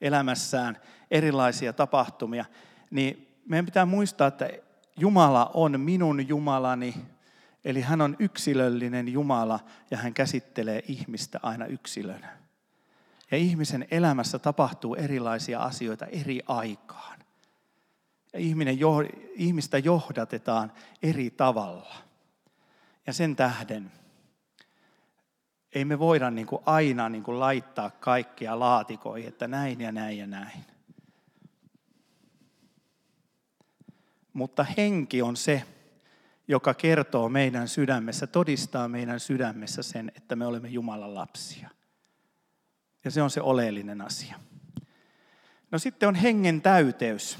[0.00, 0.76] elämässään,
[1.10, 2.44] erilaisia tapahtumia,
[2.90, 4.50] niin meidän pitää muistaa, että
[4.96, 6.94] Jumala on minun Jumalani,
[7.64, 12.39] eli hän on yksilöllinen Jumala ja hän käsittelee ihmistä aina yksilönä.
[13.30, 17.18] Ja ihmisen elämässä tapahtuu erilaisia asioita eri aikaan.
[18.32, 18.78] Ja ihminen,
[19.34, 21.96] ihmistä johdatetaan eri tavalla.
[23.06, 23.92] Ja sen tähden
[25.74, 30.18] ei me voida niin kuin aina niin kuin laittaa kaikkia laatikoihin, että näin ja näin
[30.18, 30.64] ja näin.
[34.32, 35.62] Mutta henki on se,
[36.48, 41.70] joka kertoo meidän sydämessä, todistaa meidän sydämessä sen, että me olemme Jumalan lapsia.
[43.04, 44.40] Ja se on se oleellinen asia.
[45.70, 47.38] No sitten on hengen täyteys.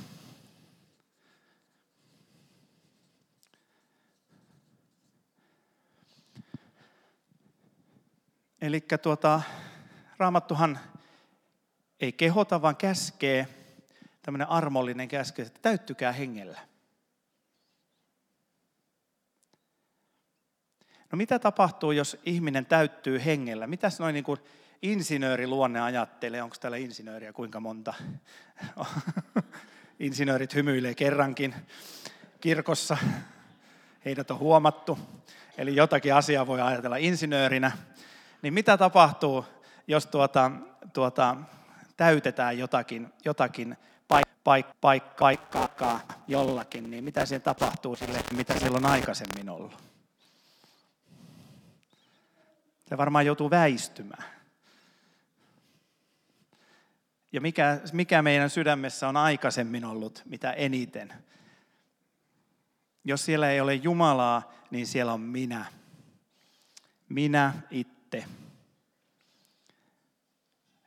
[8.61, 9.43] Eli tuota,
[10.19, 10.79] Raamattuhan
[12.01, 13.49] ei kehota, vaan käskee,
[14.23, 16.61] tämmöinen armollinen käske, että täyttykää hengellä.
[21.13, 23.67] No mitä tapahtuu, jos ihminen täyttyy hengellä?
[23.67, 24.41] Mitäs noin niin kuin
[24.83, 26.43] insinööriluonne ajattelee?
[26.43, 27.95] Onko täällä insinööriä kuinka monta?
[30.01, 31.55] Insinöörit hymyilee kerrankin
[32.41, 32.97] kirkossa.
[34.05, 34.99] Heidät on huomattu.
[35.59, 37.73] Eli jotakin asiaa voi ajatella insinöörinä.
[38.43, 39.45] Niin mitä tapahtuu,
[39.87, 40.51] jos tuota,
[40.93, 41.37] tuota,
[41.97, 43.77] täytetään jotakin, jotakin
[44.09, 49.83] paik- paik- paikkaa jollakin, niin mitä siihen tapahtuu sille, mitä siellä on aikaisemmin ollut?
[52.89, 54.40] Se varmaan joutuu väistymään.
[57.33, 61.13] Ja mikä, mikä meidän sydämessä on aikaisemmin ollut mitä eniten?
[63.05, 65.65] Jos siellä ei ole Jumalaa, niin siellä on minä.
[67.09, 68.25] Minä itse.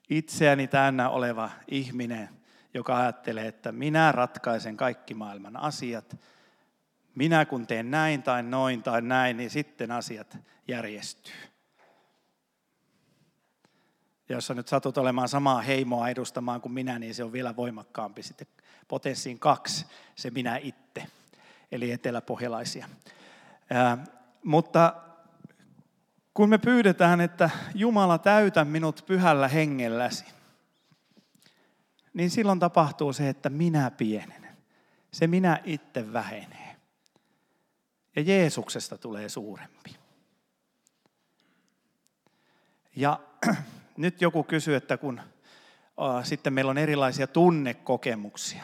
[0.10, 2.30] Itseäni täynnä oleva ihminen,
[2.74, 6.18] joka ajattelee, että minä ratkaisen kaikki maailman asiat.
[7.16, 11.53] Minä kun teen näin tai noin tai näin, niin sitten asiat järjestyy.
[14.30, 18.24] Jos sä nyt satut olemaan samaa heimoa edustamaan kuin minä, niin se on vielä voimakkaampi
[18.24, 18.48] sitten
[18.88, 21.08] potenssiin kaksi, se minä itse,
[21.72, 22.90] eli eteläpohjalaisia.
[23.70, 23.98] Ää,
[24.44, 24.94] mutta
[26.34, 30.26] kun me pyydetään, että Jumala täytä minut pyhällä hengelläsi,
[32.14, 34.58] niin silloin tapahtuu se, että minä pienenen.
[35.12, 36.76] Se minä itse vähenee.
[38.16, 39.96] Ja Jeesuksesta tulee suurempi.
[42.96, 43.20] Ja
[43.98, 45.22] nyt joku kysyy, että kun
[45.98, 48.64] uh, sitten meillä on erilaisia tunnekokemuksia.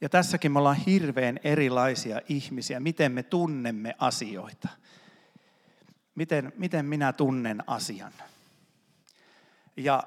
[0.00, 4.68] Ja tässäkin me ollaan hirveän erilaisia ihmisiä, miten me tunnemme asioita.
[6.14, 8.12] Miten, miten minä tunnen asian.
[9.76, 10.02] Ja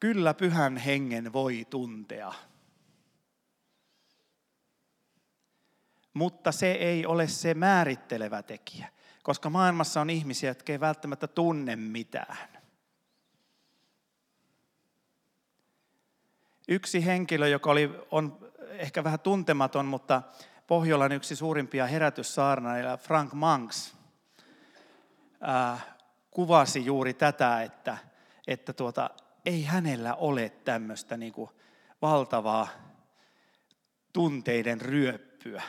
[0.00, 2.32] kyllä pyhän hengen voi tuntea.
[6.14, 8.88] Mutta se ei ole se määrittelevä tekijä,
[9.22, 12.53] koska maailmassa on ihmisiä, jotka ei välttämättä tunne mitään.
[16.68, 18.38] Yksi henkilö, joka oli, on
[18.68, 20.22] ehkä vähän tuntematon, mutta
[20.66, 23.96] Pohjolan yksi suurimpia herätyssaarnaajia, Frank Manks,
[25.40, 25.80] ää,
[26.30, 27.98] kuvasi juuri tätä, että,
[28.46, 29.10] että tuota,
[29.46, 31.50] ei hänellä ole tämmöistä niin kuin
[32.02, 32.68] valtavaa
[34.12, 35.62] tunteiden ryöppyä.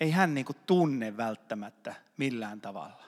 [0.00, 3.04] Ei hän niin kuin tunne välttämättä millään tavalla.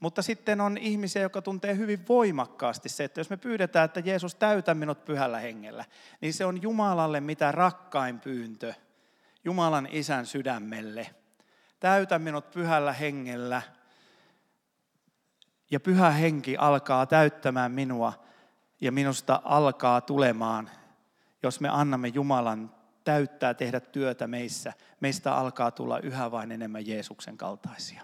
[0.00, 4.34] Mutta sitten on ihmisiä, jotka tuntee hyvin voimakkaasti se, että jos me pyydetään, että Jeesus
[4.34, 5.84] täytä minut pyhällä hengellä,
[6.20, 8.74] niin se on Jumalalle mitä rakkain pyyntö,
[9.44, 11.10] Jumalan isän sydämelle.
[11.80, 13.62] Täytä minut pyhällä hengellä.
[15.70, 18.24] Ja pyhä henki alkaa täyttämään minua
[18.80, 20.70] ja minusta alkaa tulemaan,
[21.42, 22.74] jos me annamme Jumalan
[23.04, 28.02] täyttää tehdä työtä meissä, meistä alkaa tulla yhä vain enemmän Jeesuksen kaltaisia.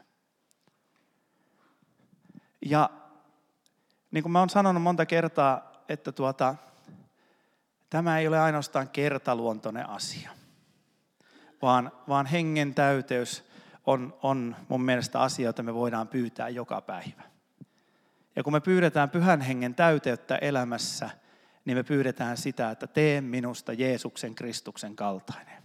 [2.67, 2.91] Ja
[4.11, 6.55] niin kuin mä oon sanonut monta kertaa, että tuota,
[7.91, 10.31] tämä ei ole ainoastaan kertaluontoinen asia,
[11.63, 13.45] vaan, vaan hengen täyteys
[13.87, 17.23] on, on mun mielestä asia, jota me voidaan pyytää joka päivä.
[18.37, 21.11] Ja kun me pyydetään pyhän hengen täyteyttä elämässä,
[21.65, 25.63] niin me pyydetään sitä, että tee minusta Jeesuksen Kristuksen kaltainen.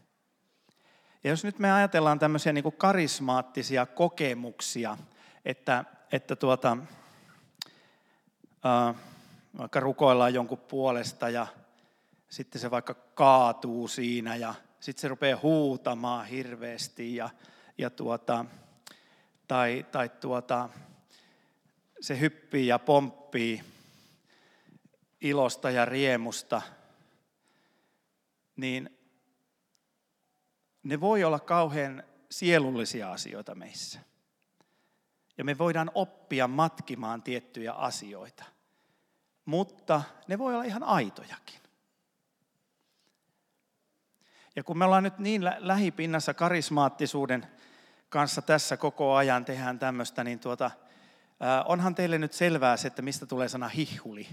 [1.24, 4.98] Ja jos nyt me ajatellaan tämmöisiä niin kuin karismaattisia kokemuksia,
[5.46, 6.78] että että tuota,
[8.66, 8.96] äh,
[9.58, 11.48] vaikka rukoillaan jonkun puolesta ja
[12.30, 17.30] sitten se vaikka kaatuu siinä ja sitten se rupeaa huutamaan hirveästi ja,
[17.78, 18.46] ja tuota,
[19.48, 20.70] tai, tai tuota,
[22.02, 23.64] se hyppii ja pomppii
[25.22, 26.62] ilosta ja riemusta,
[28.56, 28.98] niin
[30.84, 34.07] ne voi olla kauhean sielullisia asioita meissä.
[35.38, 38.44] Ja me voidaan oppia matkimaan tiettyjä asioita.
[39.46, 41.60] Mutta ne voi olla ihan aitojakin.
[44.56, 47.48] Ja kun me ollaan nyt niin lähipinnassa karismaattisuuden
[48.10, 50.72] kanssa tässä koko ajan, tehdään tämmöistä, niin tuota,
[51.66, 54.28] onhan teille nyt selvää se, että mistä tulee sana hihuli.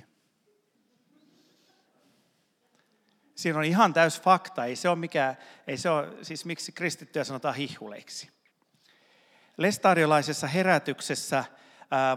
[3.35, 5.37] Siinä on ihan täys fakta, ei se ole mikään,
[5.67, 8.31] ei se ole, siis miksi kristittyjä sanotaan hihuleiksi.
[9.57, 11.45] Lestadiolaisessa herätyksessä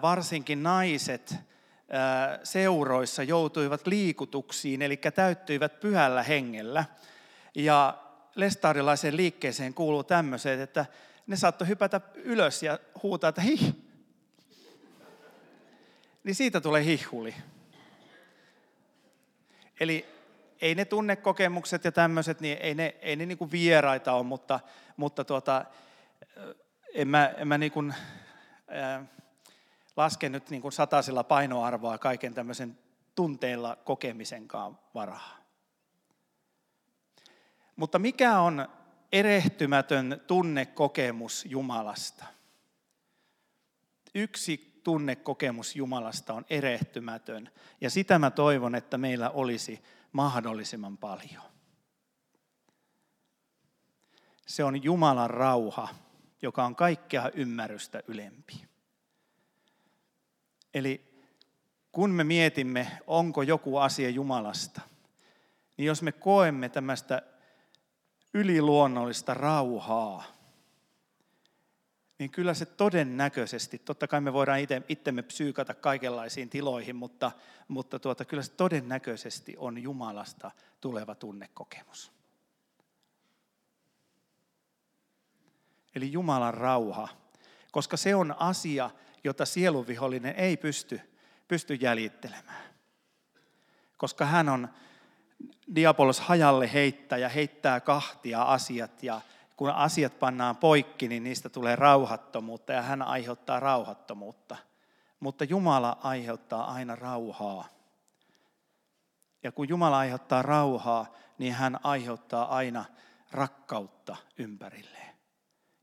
[0.02, 1.36] varsinkin naiset
[2.44, 6.86] seuroissa joutuivat liikutuksiin, eli täyttyivät pyhällä hengellä.
[7.56, 7.98] Ja
[8.36, 10.86] lestadiolaiseen liikkeeseen kuuluu tämmöiset, että
[11.28, 13.74] ne saattoi hypätä ylös ja huutaa, että hih.
[16.24, 17.36] Niin siitä tulee hihuli.
[19.80, 20.06] Eli
[20.62, 24.60] ei ne tunnekokemukset ja tämmöiset, niin ei ne, ei ne niin kuin vieraita ole, mutta,
[24.98, 25.66] mutta tuota,
[26.94, 27.94] en mä, en mä niin kuin,
[28.76, 29.06] äh,
[29.96, 32.78] laske nyt niin kuin satasilla painoarvoa kaiken tämmöisen
[33.16, 35.38] tunteilla kokemisenkaan varaa.
[37.76, 38.68] Mutta mikä on
[39.12, 42.26] erehtymätön tunnekokemus Jumalasta?
[44.16, 47.50] Yksi tunnekokemus Jumalasta on erehtymätön,
[47.82, 51.44] ja sitä mä toivon, että meillä olisi mahdollisimman paljon.
[54.46, 55.88] Se on Jumalan rauha
[56.42, 58.66] joka on kaikkea ymmärrystä ylempi.
[60.74, 61.08] Eli
[61.92, 64.82] kun me mietimme, onko joku asia Jumalasta,
[65.78, 67.22] niin jos me koemme tämmöistä
[68.34, 70.24] yliluonnollista rauhaa,
[72.20, 77.32] niin kyllä se todennäköisesti, totta kai me voidaan itse, itsemme psyykata kaikenlaisiin tiloihin, mutta,
[77.68, 82.17] mutta tuota, kyllä se todennäköisesti on Jumalasta tuleva tunnekokemus.
[85.98, 87.08] Eli Jumalan rauha,
[87.72, 88.90] koska se on asia,
[89.24, 91.02] jota sielunvihollinen ei pysty,
[91.48, 92.64] pysty jäljittelemään.
[93.98, 94.70] Koska hän on
[95.76, 99.22] diabolos hajalle heittäjä, heittää kahtia asiat ja
[99.58, 104.58] kun asiat pannaan poikki, niin niistä tulee rauhattomuutta ja hän aiheuttaa rauhattomuutta.
[105.20, 107.68] Mutta Jumala aiheuttaa aina rauhaa.
[109.44, 112.86] Ja kun Jumala aiheuttaa rauhaa, niin hän aiheuttaa aina
[113.32, 115.07] rakkautta ympärilleen.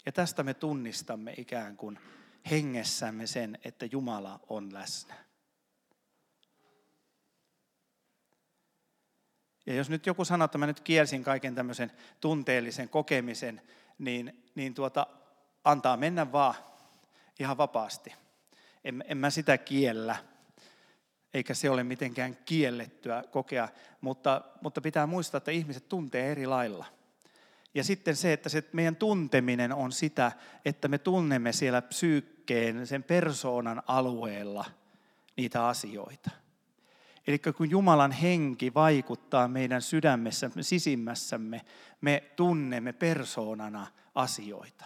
[0.06, 1.98] Ja tästä me tunnistamme ikään kuin
[2.50, 5.14] hengessämme sen, että Jumala on läsnä.
[9.66, 13.62] Ja jos nyt joku sanoo, että mä nyt kielsin kaiken tämmöisen tunteellisen kokemisen,
[13.98, 15.06] niin, niin tuota,
[15.64, 16.54] antaa mennä vaan
[17.38, 18.14] ihan vapaasti.
[18.84, 20.16] En, en mä sitä kiellä,
[21.34, 23.68] eikä se ole mitenkään kiellettyä kokea,
[24.00, 26.93] mutta, mutta pitää muistaa, että ihmiset tuntee eri lailla.
[27.74, 30.32] Ja sitten se, että se meidän tunteminen on sitä,
[30.64, 34.64] että me tunnemme siellä psyykkeen, sen persoonan alueella
[35.36, 36.30] niitä asioita.
[37.26, 41.60] Eli kun Jumalan henki vaikuttaa meidän sydämessä, sisimmässämme,
[42.00, 44.84] me tunnemme persoonana asioita.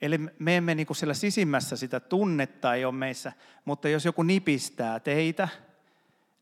[0.00, 3.32] Eli me emme niin kuin siellä sisimmässä sitä tunnetta ei ole meissä,
[3.64, 5.48] mutta jos joku nipistää teitä,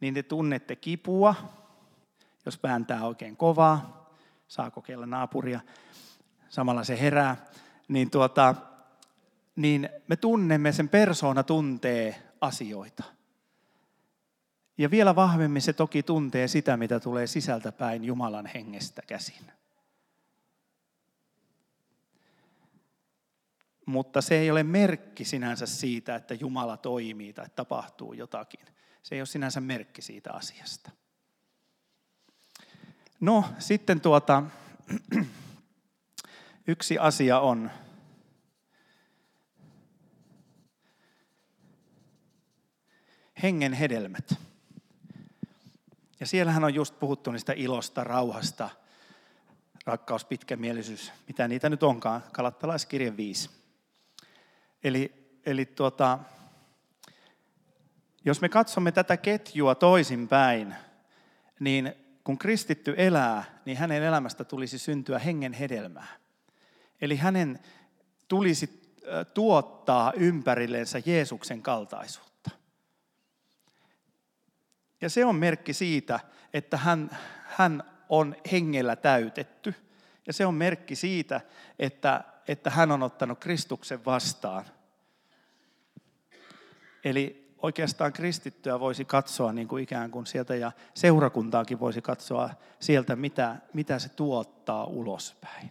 [0.00, 1.34] niin te tunnette kipua,
[2.46, 4.03] jos vääntää oikein kovaa,
[4.49, 5.61] saa kokeilla naapuria,
[6.49, 7.36] samalla se herää,
[7.88, 8.55] niin, tuota,
[9.57, 13.05] niin me tunnemme, sen persoona tuntee asioita.
[14.78, 19.53] Ja vielä vahvemmin se toki tuntee sitä, mitä tulee sisältäpäin Jumalan hengestä käsin.
[23.86, 28.66] Mutta se ei ole merkki sinänsä siitä, että Jumala toimii tai tapahtuu jotakin.
[29.03, 30.90] Se ei ole sinänsä merkki siitä asiasta.
[33.20, 34.42] No, sitten tuota,
[36.66, 37.70] yksi asia on,
[43.42, 44.34] hengen hedelmät.
[46.20, 48.70] Ja siellähän on just puhuttu niistä ilosta, rauhasta,
[49.86, 53.50] rakkaus, pitkämielisyys, mitä niitä nyt onkaan, kalattalaiskirje 5.
[54.84, 56.18] Eli, eli tuota,
[58.24, 60.74] jos me katsomme tätä ketjua toisinpäin,
[61.60, 66.06] niin kun kristitty elää, niin hänen elämästä tulisi syntyä hengen hedelmää.
[67.00, 67.58] Eli hänen
[68.28, 68.94] tulisi
[69.34, 72.50] tuottaa ympärillensä Jeesuksen kaltaisuutta.
[75.00, 76.20] Ja se on merkki siitä,
[76.54, 79.74] että hän, hän on hengellä täytetty.
[80.26, 81.40] Ja se on merkki siitä,
[81.78, 84.64] että, että hän on ottanut Kristuksen vastaan.
[87.04, 92.50] Eli oikeastaan kristittyä voisi katsoa niin kuin ikään kuin sieltä ja seurakuntaakin voisi katsoa
[92.80, 95.70] sieltä, mitä, mitä se tuottaa ulospäin.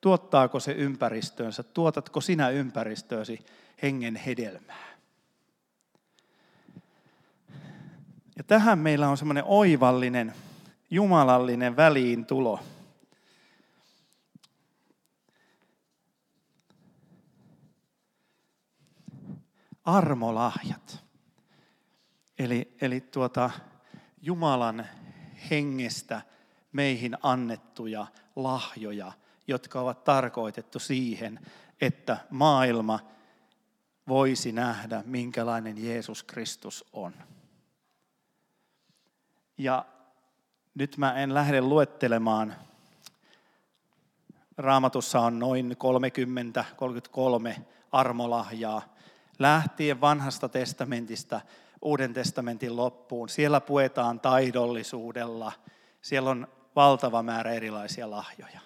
[0.00, 3.46] Tuottaako se ympäristöönsä, tuotatko sinä ympäristöösi
[3.82, 4.94] hengen hedelmää?
[8.36, 10.34] Ja tähän meillä on semmoinen oivallinen,
[10.90, 12.60] jumalallinen väliintulo.
[19.84, 21.04] Armolahjat.
[22.38, 23.50] Eli, eli tuota,
[24.22, 24.86] Jumalan
[25.50, 26.22] hengestä
[26.72, 28.06] meihin annettuja
[28.36, 29.12] lahjoja,
[29.46, 31.40] jotka ovat tarkoitettu siihen,
[31.80, 33.00] että maailma
[34.08, 37.14] voisi nähdä, minkälainen Jeesus Kristus on.
[39.58, 39.84] Ja
[40.74, 42.56] nyt mä en lähde luettelemaan.
[44.56, 45.76] Raamatussa on noin
[47.56, 47.60] 30-33
[47.92, 48.93] armolahjaa,
[49.38, 51.40] lähtien vanhasta testamentista
[51.82, 53.28] Uuden testamentin loppuun.
[53.28, 55.52] Siellä puetaan taidollisuudella.
[56.02, 58.60] Siellä on valtava määrä erilaisia lahjoja.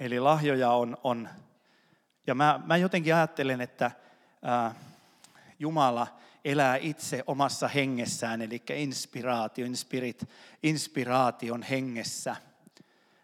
[0.00, 1.28] Eli lahjoja on, on
[2.26, 3.90] ja mä, mä jotenkin ajattelen, että
[4.42, 4.74] ää,
[5.58, 6.06] Jumala
[6.44, 10.28] elää itse omassa hengessään, eli inspiraatio, inspirit,
[10.62, 12.36] inspiraation hengessä.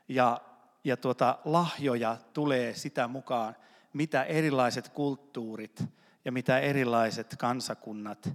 [0.08, 0.40] Ja,
[0.84, 3.56] ja tuota, lahjoja tulee sitä mukaan,
[3.92, 5.84] mitä erilaiset kulttuurit
[6.24, 8.28] ja mitä erilaiset kansakunnat,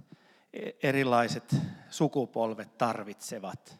[0.52, 1.56] e, erilaiset
[1.90, 3.78] sukupolvet tarvitsevat.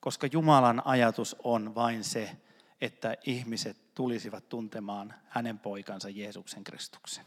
[0.00, 2.36] Koska Jumalan ajatus on vain se,
[2.80, 7.24] että ihmiset tulisivat tuntemaan hänen poikansa Jeesuksen Kristuksen.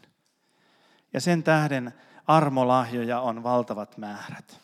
[1.12, 1.94] Ja sen tähden
[2.26, 4.60] armolahjoja on valtavat määrät.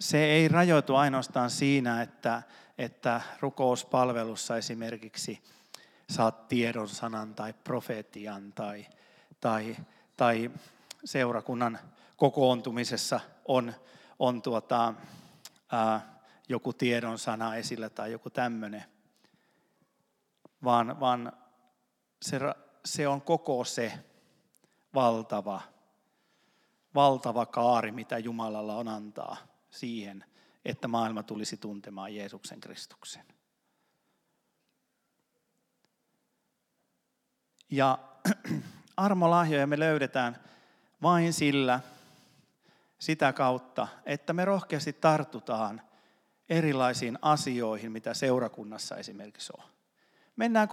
[0.00, 2.42] Se ei rajoitu ainoastaan siinä, että,
[2.78, 5.42] että rukouspalvelussa esimerkiksi
[6.10, 8.86] saat tiedon sanan tai profetian tai,
[9.40, 9.76] tai,
[10.16, 10.50] tai
[11.04, 11.78] seurakunnan
[12.16, 13.72] kokoontumisessa on,
[14.18, 14.94] on tuota,
[15.72, 16.16] ää,
[16.48, 18.84] joku tiedon sana esillä tai joku tämmöinen,
[20.64, 21.32] vaan, vaan
[22.22, 22.40] se,
[22.84, 23.92] se on koko se
[24.94, 25.60] valtava,
[26.94, 29.36] valtava kaari, mitä Jumalalla on antaa
[29.70, 30.24] siihen,
[30.64, 33.35] että maailma tulisi tuntemaan Jeesuksen Kristuksen.
[37.70, 37.98] Ja
[38.96, 40.36] armolahjoja me löydetään
[41.02, 41.80] vain sillä,
[42.98, 45.82] sitä kautta, että me rohkeasti tartutaan
[46.48, 49.64] erilaisiin asioihin, mitä seurakunnassa esimerkiksi on.
[50.36, 50.68] Mennään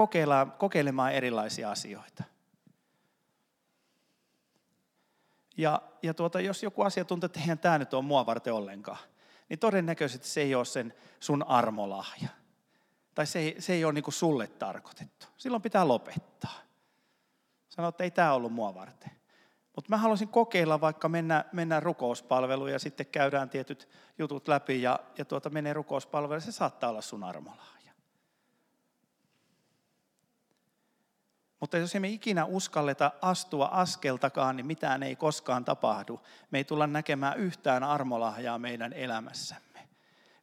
[0.58, 2.24] kokeilemaan erilaisia asioita.
[5.58, 9.00] Ja, ja tuota, jos joku asia tuntuu, että eihän tämä nyt ole mua varten ollenkaan,
[9.50, 12.30] niin todennäköisesti se ei ole sen sun armolahja.
[13.16, 15.28] Tai se ei, se ei ole niin sulle tarkoitettu.
[15.38, 16.63] Silloin pitää lopettaa.
[17.76, 19.12] Sanoa, että ei tämä ollut mua varten.
[19.76, 25.00] Mutta mä haluaisin kokeilla vaikka mennä, mennä rukouspalveluun ja sitten käydään tietyt jutut läpi ja,
[25.18, 26.42] ja tuota, menee rukouspalveluun.
[26.42, 27.94] Se saattaa olla sun armolahja.
[31.60, 36.22] Mutta jos emme ikinä uskalleta astua askeltakaan, niin mitään ei koskaan tapahdu.
[36.52, 39.88] Me ei tulla näkemään yhtään armolahjaa meidän elämässämme.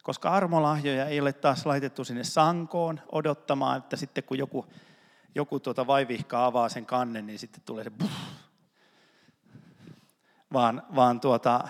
[0.03, 4.65] Koska armolahjoja ei ole taas laitettu sinne sankoon odottamaan, että sitten kun joku,
[5.35, 8.09] joku tuota vaivihka avaa sen kannen, niin sitten tulee se buh.
[10.53, 11.67] Vaan, vaan tuota,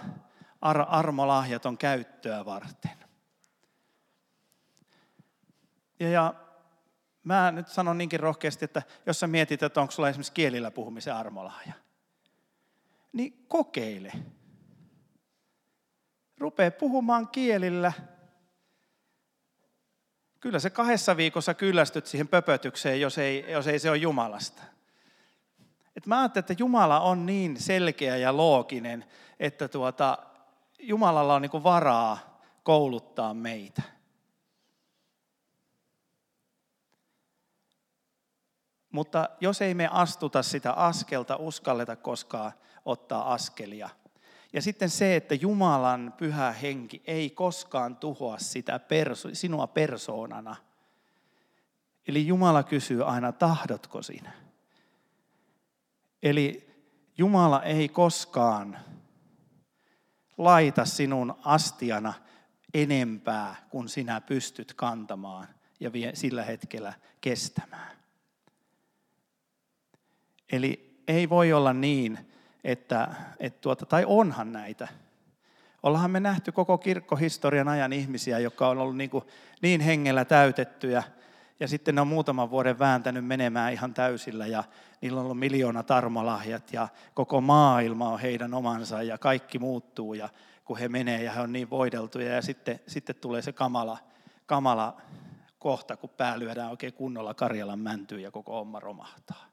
[0.62, 2.98] ar, armolahjat on käyttöä varten.
[6.00, 6.34] Ja, ja
[7.24, 11.16] mä nyt sanon niinkin rohkeasti, että jos sä mietit, että onko sulla esimerkiksi kielillä puhumisen
[11.16, 11.74] armolahja,
[13.14, 14.12] niin kokeile.
[16.40, 17.94] Rupee puhumaan kielillä.
[20.42, 24.64] Kyllä se kahdessa viikossa kyllästyt siihen pöpötykseen, jos ei, jos ei se ole Jumalasta.
[25.96, 29.06] Et mä ajattelen, että Jumala on niin selkeä ja looginen,
[29.40, 30.18] että tuota,
[30.80, 33.82] Jumalalla on niin varaa kouluttaa meitä.
[38.92, 42.52] Mutta jos ei me astuta sitä askelta, uskalleta koskaan
[42.86, 43.90] ottaa askelia.
[44.54, 50.56] Ja sitten se, että Jumalan pyhä henki ei koskaan tuhoa sitä perso- sinua persoonana.
[52.08, 54.32] Eli Jumala kysyy aina, tahdotko sinä?
[56.24, 56.70] Eli
[57.18, 58.78] Jumala ei koskaan
[60.38, 62.14] laita sinun astiana
[62.74, 65.48] enempää kuin sinä pystyt kantamaan
[65.80, 67.98] ja sillä hetkellä kestämään.
[70.52, 72.31] Eli ei voi olla niin,
[72.64, 73.08] että,
[73.40, 74.88] että tuota, tai onhan näitä.
[75.84, 79.24] Ollaanhan me nähty koko kirkkohistorian ajan ihmisiä, jotka on ollut niin, kuin
[79.62, 81.04] niin hengellä täytettyjä,
[81.60, 84.64] ja sitten ne on muutaman vuoden vääntänyt menemään ihan täysillä, ja
[85.02, 90.30] niillä on ollut miljoona tarmolahjat, ja koko maailma on heidän omansa, ja kaikki muuttuu, ja
[90.66, 93.98] kun he menee, ja he on niin voideltuja, ja sitten, sitten tulee se kamala,
[94.46, 95.02] kamala
[95.60, 99.51] kohta, kun pää lyödään oikein kunnolla Karjalan mäntyyn, ja koko homma romahtaa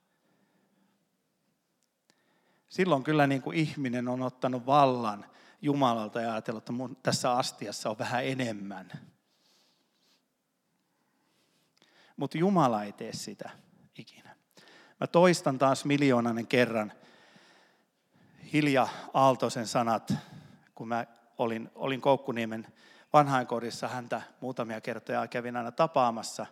[2.68, 5.26] silloin kyllä niin kuin ihminen on ottanut vallan
[5.62, 8.90] Jumalalta ja ajatellut, että mun tässä astiassa on vähän enemmän.
[12.16, 13.50] Mutta Jumala ei tee sitä
[13.98, 14.36] ikinä.
[15.00, 16.92] Mä toistan taas miljoonainen kerran
[18.52, 20.14] Hilja Aaltosen sanat,
[20.74, 21.06] kun mä
[21.38, 22.66] olin, olin Koukkuniemen
[23.12, 26.46] vanhainkodissa häntä muutamia kertoja kävin aina tapaamassa,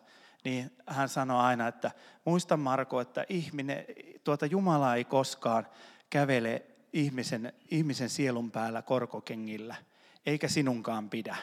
[0.44, 1.90] niin hän sanoi aina, että
[2.24, 3.84] muista Marko, että ihminen,
[4.24, 5.66] tuota Jumala ei koskaan
[6.10, 9.74] kävele ihmisen, ihmisen sielun päällä korkokengillä,
[10.26, 11.36] eikä sinunkaan pidä.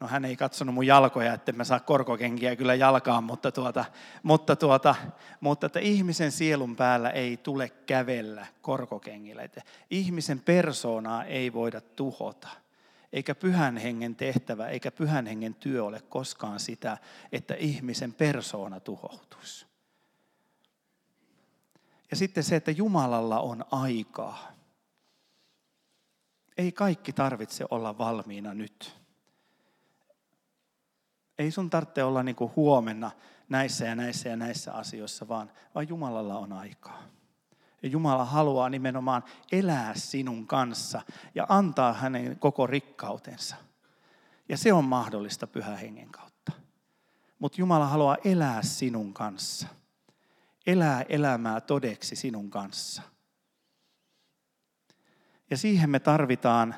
[0.00, 3.84] No hän ei katsonut mun jalkoja, että mä saa korkokenkiä kyllä jalkaan, mutta, tuota,
[4.22, 4.94] mutta, tuota,
[5.40, 9.42] mutta että ihmisen sielun päällä ei tule kävellä korkokengillä.
[9.42, 12.48] Että ihmisen persoonaa ei voida tuhota.
[13.12, 16.98] Eikä pyhän hengen tehtävä, eikä pyhän hengen työ ole koskaan sitä,
[17.32, 19.66] että ihmisen persoona tuhoutuisi.
[22.10, 24.52] Ja sitten se, että Jumalalla on aikaa.
[26.58, 28.96] Ei kaikki tarvitse olla valmiina nyt.
[31.38, 33.10] Ei sun tarvitse olla niin kuin huomenna
[33.48, 37.02] näissä ja näissä ja näissä asioissa, vaan, vaan Jumalalla on aikaa.
[37.82, 41.02] Ja Jumala haluaa nimenomaan elää sinun kanssa
[41.34, 43.56] ja antaa hänen koko rikkautensa.
[44.48, 46.52] Ja se on mahdollista pyhän hengen kautta.
[47.38, 49.68] Mutta Jumala haluaa elää sinun kanssa
[50.66, 53.02] elää elämää todeksi sinun kanssa.
[55.50, 56.74] Ja siihen me tarvitaan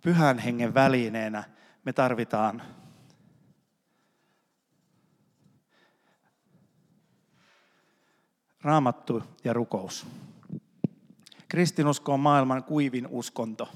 [0.00, 1.44] pyhän hengen välineenä,
[1.84, 2.62] me tarvitaan
[8.62, 10.06] raamattu ja rukous.
[11.48, 13.68] Kristinusko on maailman kuivin uskonto.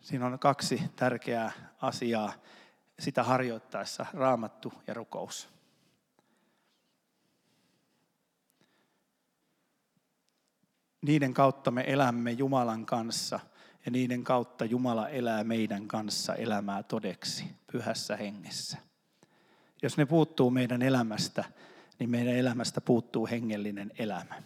[0.00, 1.52] Siinä on kaksi tärkeää
[1.82, 2.32] asiaa
[2.98, 5.55] sitä harjoittaessa, raamattu ja rukous.
[11.06, 13.40] Niiden kautta me elämme Jumalan kanssa
[13.84, 18.78] ja niiden kautta Jumala elää meidän kanssa elämää todeksi pyhässä hengessä.
[19.82, 21.44] Jos ne puuttuu meidän elämästä,
[21.98, 24.42] niin meidän elämästä puuttuu hengellinen elämä.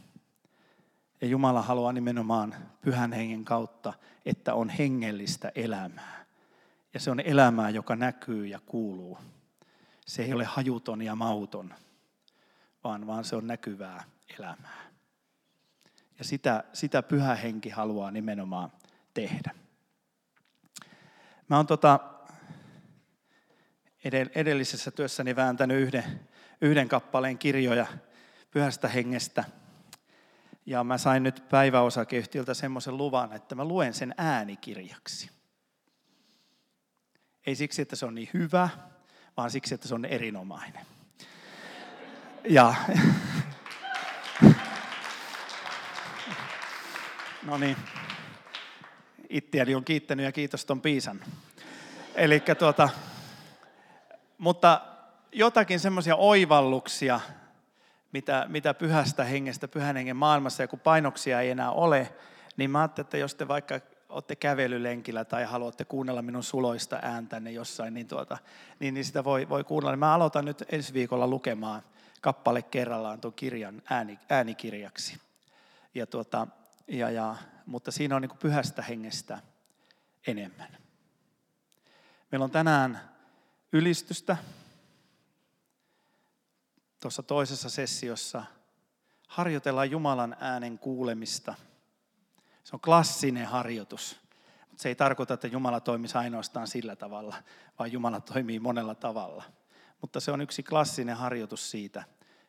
[1.21, 3.93] Ja Jumala haluaa nimenomaan pyhän hengen kautta,
[4.27, 6.27] että on hengellistä elämää.
[6.95, 9.19] Ja se on elämää, joka näkyy ja kuuluu.
[10.07, 11.75] Se ei ole hajuton ja mauton,
[12.85, 14.05] vaan, vaan se on näkyvää
[14.39, 14.90] elämää.
[16.21, 18.73] Ja sitä, sitä pyhä henki haluaa nimenomaan
[19.15, 19.55] tehdä.
[21.49, 22.01] Mä oon tota
[24.35, 26.21] edellisessä työssäni vääntänyt yhden,
[26.61, 27.87] yhden kappaleen kirjoja
[28.51, 29.45] pyhästä hengestä.
[30.67, 35.31] Ja mä sain nyt päiväosakeyhtiöltä semmoisen luvan, että mä luen sen äänikirjaksi.
[37.47, 38.69] Ei siksi, että se on niin hyvä,
[39.37, 40.87] vaan siksi, että se on erinomainen.
[42.49, 42.75] Ja
[47.51, 47.77] No niin.
[49.29, 51.21] Ittiäni on kiittänyt ja kiitos ton Piisan.
[52.15, 52.89] Eli tuota,
[54.39, 54.81] mutta
[55.33, 57.21] jotakin semmoisia oivalluksia,
[58.13, 62.13] mitä, mitä pyhästä hengestä, pyhän hengen maailmassa, ja kun painoksia ei enää ole,
[62.57, 67.51] niin mä ajattelin, että jos te vaikka olette kävelylenkillä tai haluatte kuunnella minun suloista ääntänne
[67.51, 68.39] jossain, niin, tuota,
[68.81, 69.97] niin, niin sitä voi, voi kuunnella.
[69.97, 71.83] Mä aloitan nyt ensi viikolla lukemaan
[72.21, 75.19] kappale kerrallaan tuon kirjan ääni, äänikirjaksi.
[75.95, 76.47] Ja tuota,
[76.91, 77.37] ja, ja,
[77.67, 79.43] mutta siinä on niin pyhästä hengestä
[80.27, 80.79] enemmän.
[82.33, 83.01] Meillä on tänään
[83.73, 84.37] ylistystä.
[87.01, 88.45] Tuossa toisessa sessiossa
[89.29, 91.55] harjoitellaan Jumalan äänen kuulemista.
[92.65, 94.21] Se on klassinen harjoitus.
[94.69, 97.37] Mutta se ei tarkoita, että Jumala toimisi ainoastaan sillä tavalla,
[97.79, 99.45] vaan Jumala toimii monella tavalla.
[100.01, 102.05] Mutta se on yksi klassinen harjoitus siitä,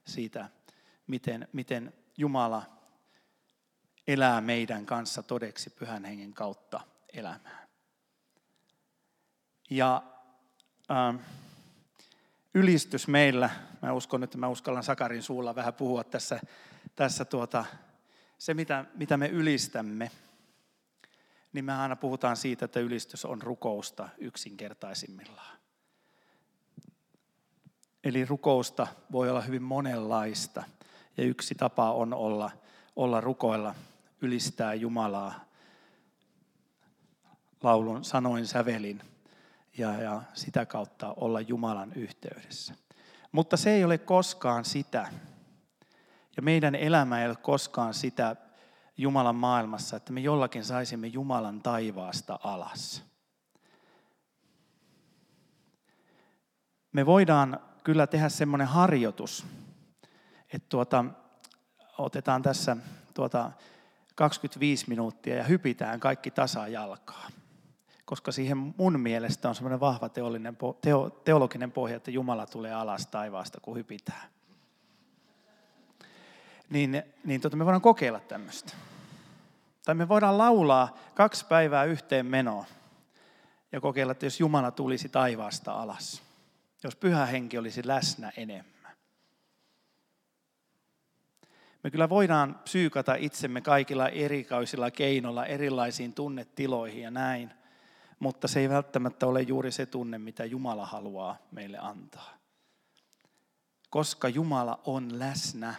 [0.06, 0.50] siitä
[1.08, 2.81] miten, miten Jumala
[4.14, 6.82] elää meidän kanssa todeksi pyhän hengen kautta
[7.14, 7.68] elämää.
[9.70, 10.04] Ja
[10.92, 11.16] ähm,
[12.54, 13.50] ylistys meillä,
[13.82, 16.40] mä uskon, että mä uskallan Sakarin suulla vähän puhua tässä,
[16.96, 17.66] tässä tuota,
[18.38, 20.12] se mitä, mitä me ylistämme,
[21.54, 25.58] niin me aina puhutaan siitä, että ylistys on rukousta yksinkertaisimmillaan.
[28.04, 30.64] Eli rukousta voi olla hyvin monenlaista.
[31.18, 32.52] Ja yksi tapa on olla,
[32.96, 33.76] olla rukoilla,
[34.22, 35.46] ylistää Jumalaa
[37.64, 39.02] laulun sanoin sävelin
[39.78, 42.74] ja, ja sitä kautta olla Jumalan yhteydessä.
[43.32, 45.14] Mutta se ei ole koskaan sitä,
[46.36, 48.36] ja meidän elämä ei ole koskaan sitä
[48.98, 53.04] Jumalan maailmassa, että me jollakin saisimme Jumalan taivaasta alas.
[56.92, 59.46] Me voidaan kyllä tehdä semmoinen harjoitus,
[60.54, 61.06] että tuota,
[61.98, 62.78] otetaan tässä
[63.14, 63.52] tuota
[64.16, 67.28] 25 minuuttia ja hypitään kaikki tasajalkaa.
[68.06, 73.08] Koska siihen mun mielestä on semmoinen vahva teollinen, teo, teologinen pohja, että Jumala tulee alas
[73.08, 74.30] taivaasta, kun hypitään.
[76.70, 78.74] Niin, niin tuota, me voidaan kokeilla tämmöistä.
[79.86, 82.66] Tai me voidaan laulaa kaksi päivää yhteen menoa
[83.72, 86.22] ja kokeilla, että jos Jumala tulisi taivaasta alas.
[86.84, 88.81] Jos pyhä henki olisi läsnä enemmän.
[91.84, 97.54] Me kyllä voidaan psyykata itsemme kaikilla erikaisilla keinoilla erilaisiin tunnetiloihin ja näin,
[98.20, 102.38] mutta se ei välttämättä ole juuri se tunne, mitä Jumala haluaa meille antaa.
[103.90, 105.76] Koska Jumala on läsnä.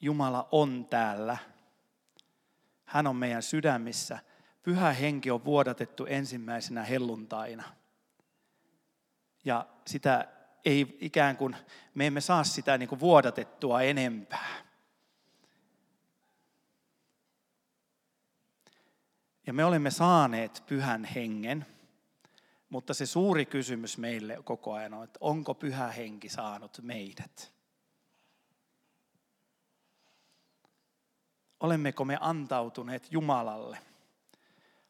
[0.00, 1.36] Jumala on täällä.
[2.84, 4.18] Hän on meidän sydämissä.
[4.62, 7.64] Pyhä henki on vuodatettu ensimmäisenä helluntaina–
[9.44, 10.28] ja sitä
[10.64, 11.56] ei ikään kuin,
[11.94, 14.62] me emme saa sitä niin kuin vuodatettua enempää.
[19.46, 21.66] Ja me olemme saaneet pyhän hengen,
[22.68, 27.52] mutta se suuri kysymys meille koko ajan on, että onko pyhä henki saanut meidät?
[31.60, 33.78] Olemmeko me antautuneet Jumalalle?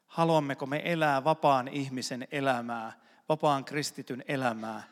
[0.07, 2.99] Haluammeko me elää vapaan ihmisen elämää,
[3.29, 4.83] vapaan kristityn elämää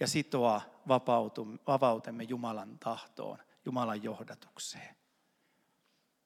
[0.00, 0.60] ja sitoa
[1.66, 4.96] vapautemme Jumalan tahtoon, Jumalan johdatukseen.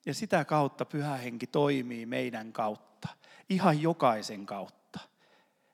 [0.07, 3.09] Ja sitä kautta pyhä henki toimii meidän kautta,
[3.49, 5.01] ihan jokaisen kautta.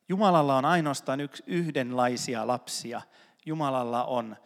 [0.08, 3.02] Jumalalla on ainoastaan yksi, yhdenlaisia lapsia.
[3.46, 4.36] Jumalalla on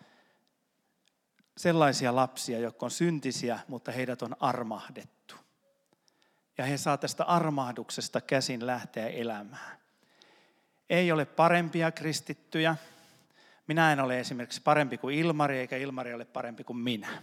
[1.56, 5.34] sellaisia lapsia, jotka on syntisiä, mutta heidät on armahdettu.
[6.58, 9.80] Ja he saa tästä armahduksesta käsin lähteä elämään
[10.90, 12.76] ei ole parempia kristittyjä.
[13.70, 17.22] Minä en ole esimerkiksi parempi kuin Ilmari, eikä Ilmari ole parempi kuin minä,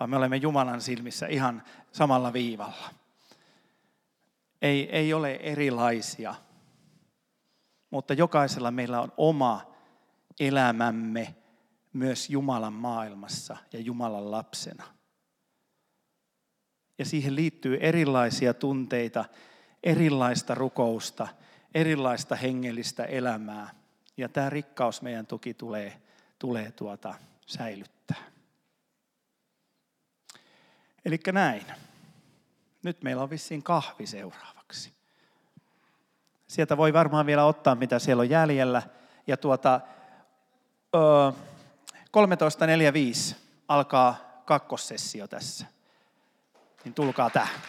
[0.00, 2.90] vaan me olemme Jumalan silmissä ihan samalla viivalla.
[4.62, 6.34] Ei, ei ole erilaisia,
[7.90, 9.72] mutta jokaisella meillä on oma
[10.40, 11.34] elämämme
[11.92, 14.84] myös Jumalan maailmassa ja Jumalan lapsena.
[16.98, 19.24] Ja siihen liittyy erilaisia tunteita,
[19.82, 21.28] erilaista rukousta–
[21.76, 23.70] erilaista hengellistä elämää.
[24.16, 26.00] Ja tämä rikkaus meidän tuki tulee,
[26.38, 27.14] tulee tuota
[27.46, 28.22] säilyttää.
[31.04, 31.66] Eli näin.
[32.82, 34.92] Nyt meillä on vissiin kahvi seuraavaksi.
[36.46, 38.82] Sieltä voi varmaan vielä ottaa, mitä siellä on jäljellä.
[39.26, 39.80] Ja tuota,
[43.30, 43.36] 13.45
[43.68, 45.66] alkaa kakkossessio tässä.
[46.84, 47.60] Niin tulkaa tähän.